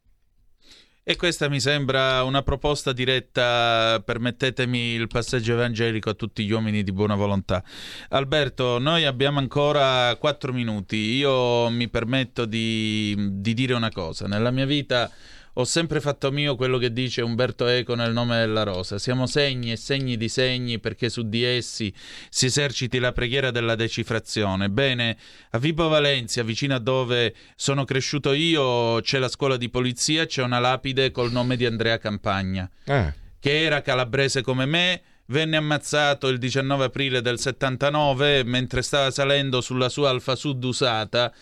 [1.05, 6.85] E questa mi sembra una proposta diretta, permettetemi il passaggio evangelico a tutti gli uomini
[6.85, 7.65] di buona volontà.
[8.11, 10.97] Alberto, noi abbiamo ancora quattro minuti.
[11.17, 14.29] Io mi permetto di, di dire una cosa.
[14.29, 15.11] Nella mia vita
[15.55, 18.99] ho sempre fatto mio quello che dice Umberto Eco nel nome della rosa.
[18.99, 21.93] Siamo segni e segni di segni perché su di essi
[22.31, 24.71] si eserciti la preghiera della decifrazione.
[24.71, 25.17] Bene,
[25.51, 30.43] a Vibo Valencia, vicino a dove sono cresciuto io, c'è la scuola di polizia, c'è
[30.43, 35.03] una lapide col nome di Andrea Campagna, Ah, che era calabrese come me.
[35.27, 41.33] Venne ammazzato il 19 aprile del 79 mentre stava salendo sulla sua Alfa Sud usata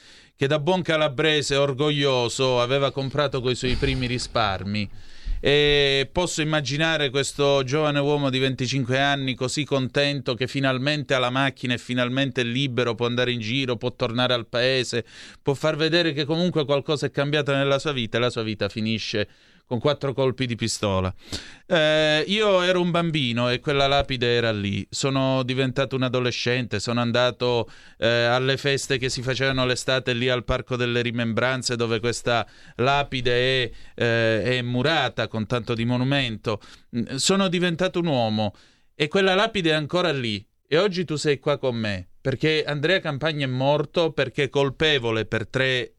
[0.41, 4.89] che da buon calabrese orgoglioso aveva comprato coi suoi primi risparmi.
[5.39, 11.29] E posso immaginare questo giovane uomo di 25 anni così contento che finalmente ha la
[11.29, 15.05] macchina e finalmente è libero, può andare in giro, può tornare al paese,
[15.43, 18.71] può far vedere che comunque qualcosa è cambiato nella sua vita e la sua vita
[18.71, 19.29] finisce
[19.71, 21.15] con quattro colpi di pistola.
[21.65, 24.85] Eh, io ero un bambino e quella lapide era lì.
[24.91, 30.43] Sono diventato un adolescente, sono andato eh, alle feste che si facevano l'estate lì al
[30.43, 32.45] Parco delle Rimembranze dove questa
[32.79, 36.61] lapide è, eh, è murata con tanto di monumento.
[36.97, 38.57] Mm, Sono diventato un uomo
[38.97, 40.45] e quella lapide è ancora lì.
[40.67, 45.47] E oggi tu sei qua con me perché Andrea Campagna è morto perché colpevole per
[45.47, 45.95] tre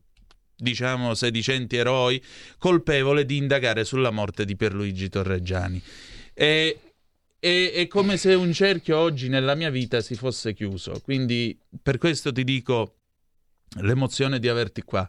[0.62, 2.22] diciamo sedicenti eroi,
[2.58, 5.82] colpevole di indagare sulla morte di Pierluigi Torreggiani.
[6.34, 6.80] E,
[7.40, 11.98] è, è come se un cerchio oggi nella mia vita si fosse chiuso, quindi per
[11.98, 13.01] questo ti dico
[13.80, 15.08] l'emozione di averti qua.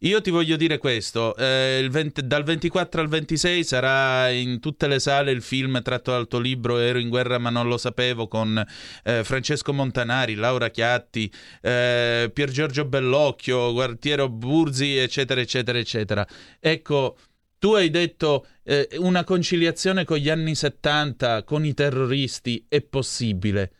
[0.00, 4.86] Io ti voglio dire questo, eh, il 20 dal 24 al 26 sarà in tutte
[4.86, 8.26] le sale il film tratto dal tuo libro Ero in guerra ma non lo sapevo
[8.26, 8.64] con
[9.04, 11.30] eh, Francesco Montanari, Laura Chiatti,
[11.60, 16.26] eh, Pier Giorgio Bellocchio, Guartiero Burzi, eccetera, eccetera, eccetera.
[16.60, 17.16] Ecco,
[17.58, 23.72] tu hai detto eh, una conciliazione con gli anni 70, con i terroristi, è possibile.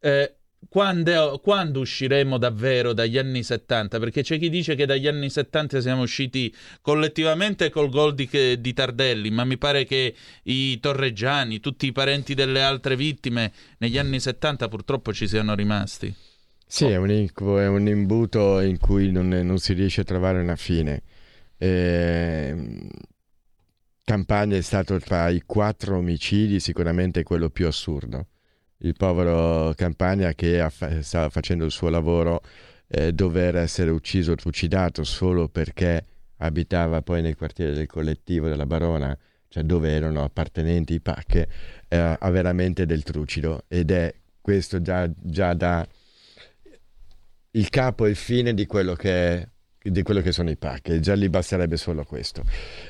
[0.00, 3.98] Eh, quando, quando usciremo davvero dagli anni 70?
[3.98, 8.28] Perché c'è chi dice che dagli anni 70 siamo usciti collettivamente col gol di,
[8.60, 10.14] di Tardelli, ma mi pare che
[10.44, 16.14] i torreggiani, tutti i parenti delle altre vittime, negli anni 70 purtroppo ci siano rimasti.
[16.66, 20.54] Sì, è un è un imbuto in cui non, non si riesce a trovare una
[20.54, 21.02] fine.
[21.58, 22.88] Ehm,
[24.04, 28.26] Campagna è stato tra i quattro omicidi sicuramente quello più assurdo.
[28.82, 32.42] Il povero Campagna che ha- stava facendo il suo lavoro,
[32.88, 36.04] eh, dover essere ucciso, trucidato solo perché
[36.38, 39.16] abitava poi nel quartiere del collettivo della Barona,
[39.48, 41.48] cioè dove erano appartenenti i pacche,
[41.88, 45.86] eh, ha veramente del trucido ed è questo già, già da
[47.52, 49.48] il capo e il fine di quello che è
[49.82, 52.44] di quello che sono i pacche, già lì basterebbe solo questo.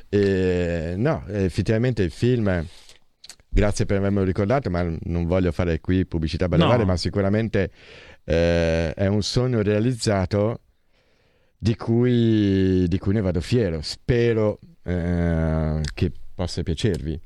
[0.08, 2.66] E, no, effettivamente il film,
[3.50, 6.86] grazie per avermelo ricordato, ma non voglio fare qui pubblicità banale, No.
[6.86, 7.70] ma sicuramente
[8.24, 10.60] eh, è un sogno realizzato
[11.58, 13.82] di cui, di cui ne vado fiero.
[13.82, 17.20] Spero eh, che possa piacervi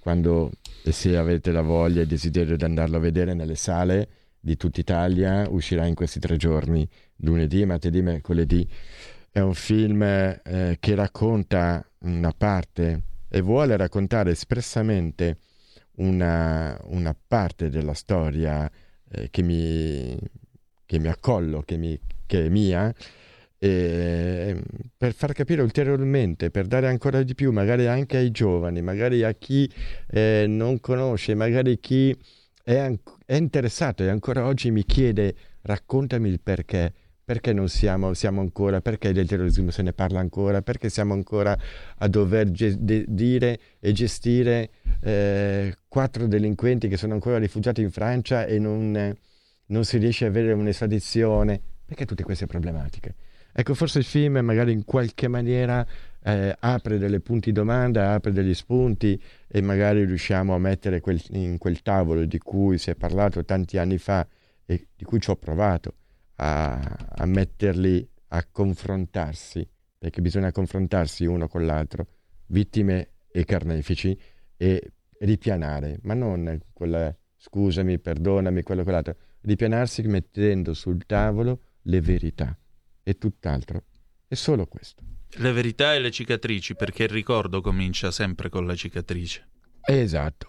[0.00, 0.50] quando
[0.82, 4.08] e se avete la voglia e il desiderio di andarlo a vedere nelle sale
[4.40, 8.66] di tutta Italia, uscirà in questi tre giorni, lunedì, martedì, mercoledì.
[9.30, 15.36] È un film eh, che racconta una parte e vuole raccontare espressamente
[15.98, 18.70] una, una parte della storia
[19.10, 20.18] eh, che, mi,
[20.84, 22.92] che mi accollo, che, mi, che è mia,
[23.60, 24.56] e
[24.96, 29.32] per far capire ulteriormente, per dare ancora di più, magari anche ai giovani, magari a
[29.32, 29.70] chi
[30.10, 32.16] eh, non conosce, magari chi
[32.62, 36.92] è, an- è interessato e ancora oggi mi chiede raccontami il perché.
[37.28, 41.54] Perché non siamo, siamo ancora, perché del terrorismo se ne parla ancora, perché siamo ancora
[41.98, 44.70] a dover ge- de- dire e gestire
[45.02, 49.14] eh, quattro delinquenti che sono ancora rifugiati in Francia e non,
[49.66, 51.60] non si riesce a avere un'estradizione?
[51.84, 53.14] Perché tutte queste problematiche?
[53.52, 55.86] Ecco, forse il film magari in qualche maniera
[56.22, 61.58] eh, apre delle punti domanda, apre degli spunti e magari riusciamo a mettere quel- in
[61.58, 64.26] quel tavolo di cui si è parlato tanti anni fa
[64.64, 65.92] e di cui ci ho provato
[66.40, 72.06] a, a metterli a confrontarsi, perché bisogna confrontarsi uno con l'altro,
[72.46, 74.18] vittime e carnefici,
[74.56, 82.56] e ripianare, ma non quella scusami, perdonami, quello quell'altro, ripianarsi mettendo sul tavolo le verità
[83.02, 83.84] e tutt'altro.
[84.26, 85.02] È solo questo.
[85.36, 89.48] Le verità e le cicatrici, perché il ricordo comincia sempre con la cicatrice.
[89.82, 90.48] Esatto.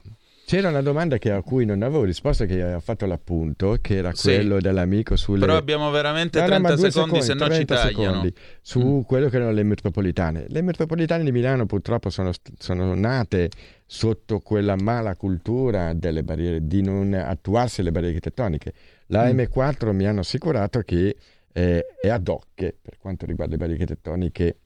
[0.50, 4.12] C'era una domanda che- a cui non avevo risposto, che ha fatto l'appunto, che era
[4.16, 4.34] Sì.
[4.34, 5.42] quello dell'amico sulle...
[5.42, 8.04] Però abbiamo veramente No, no, 30 ma due secondi, se no ci 30 tagliano.
[8.14, 10.46] secondi su quello che erano le metropolitane.
[10.48, 13.52] Le metropolitane di Milano purtroppo sono, sono nate
[13.86, 18.74] sotto quella mala cultura delle barriere, di non attuarsi alle barriere architettoniche.
[19.10, 19.42] La Mm.
[19.42, 21.16] M4 mi hanno assicurato che
[21.54, 22.48] eh, è ad hoc
[22.82, 24.58] per quanto riguarda le barriere architettoniche.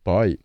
[0.00, 0.38] Poi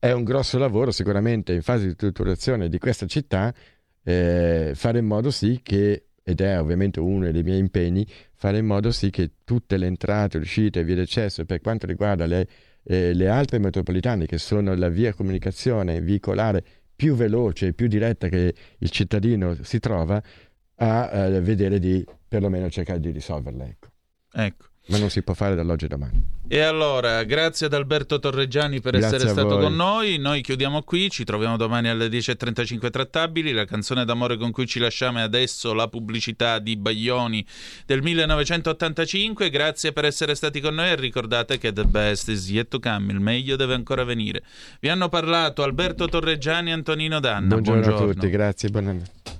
[0.00, 3.54] è un grosso lavoro sicuramente in fase di strutturazione di questa città
[4.02, 8.66] eh, fare in modo sì che, ed è ovviamente uno dei miei impegni, fare in
[8.66, 12.48] modo sì che tutte le entrate, uscite vie d'accesso per quanto riguarda le,
[12.82, 16.64] eh, le altre metropolitane, che sono la via comunicazione veicolare
[16.96, 20.22] più veloce e più diretta che il cittadino si trova,
[20.76, 23.66] a eh, vedere di perlomeno cercare di risolverla.
[23.66, 23.88] Ecco.
[24.32, 24.69] Ecco.
[24.86, 26.38] Ma non si può fare dall'oggi al domani.
[26.48, 29.62] E allora, grazie ad Alberto Torreggiani per Grazie essere stato voi.
[29.62, 30.18] con noi.
[30.18, 33.52] Noi chiudiamo qui, ci troviamo domani alle 10.35 trattabili.
[33.52, 37.46] La canzone d'amore con cui ci lasciamo è adesso la pubblicità di Baglioni
[37.86, 39.48] del 1985.
[39.48, 43.12] Grazie per essere stati con noi e ricordate che the best is yet to come,
[43.12, 44.42] il meglio deve ancora venire.
[44.80, 47.46] Vi hanno parlato Alberto Torreggiani e Antonino Danna.
[47.46, 49.39] Buongiorno, a tutti, grazie, buonanotte.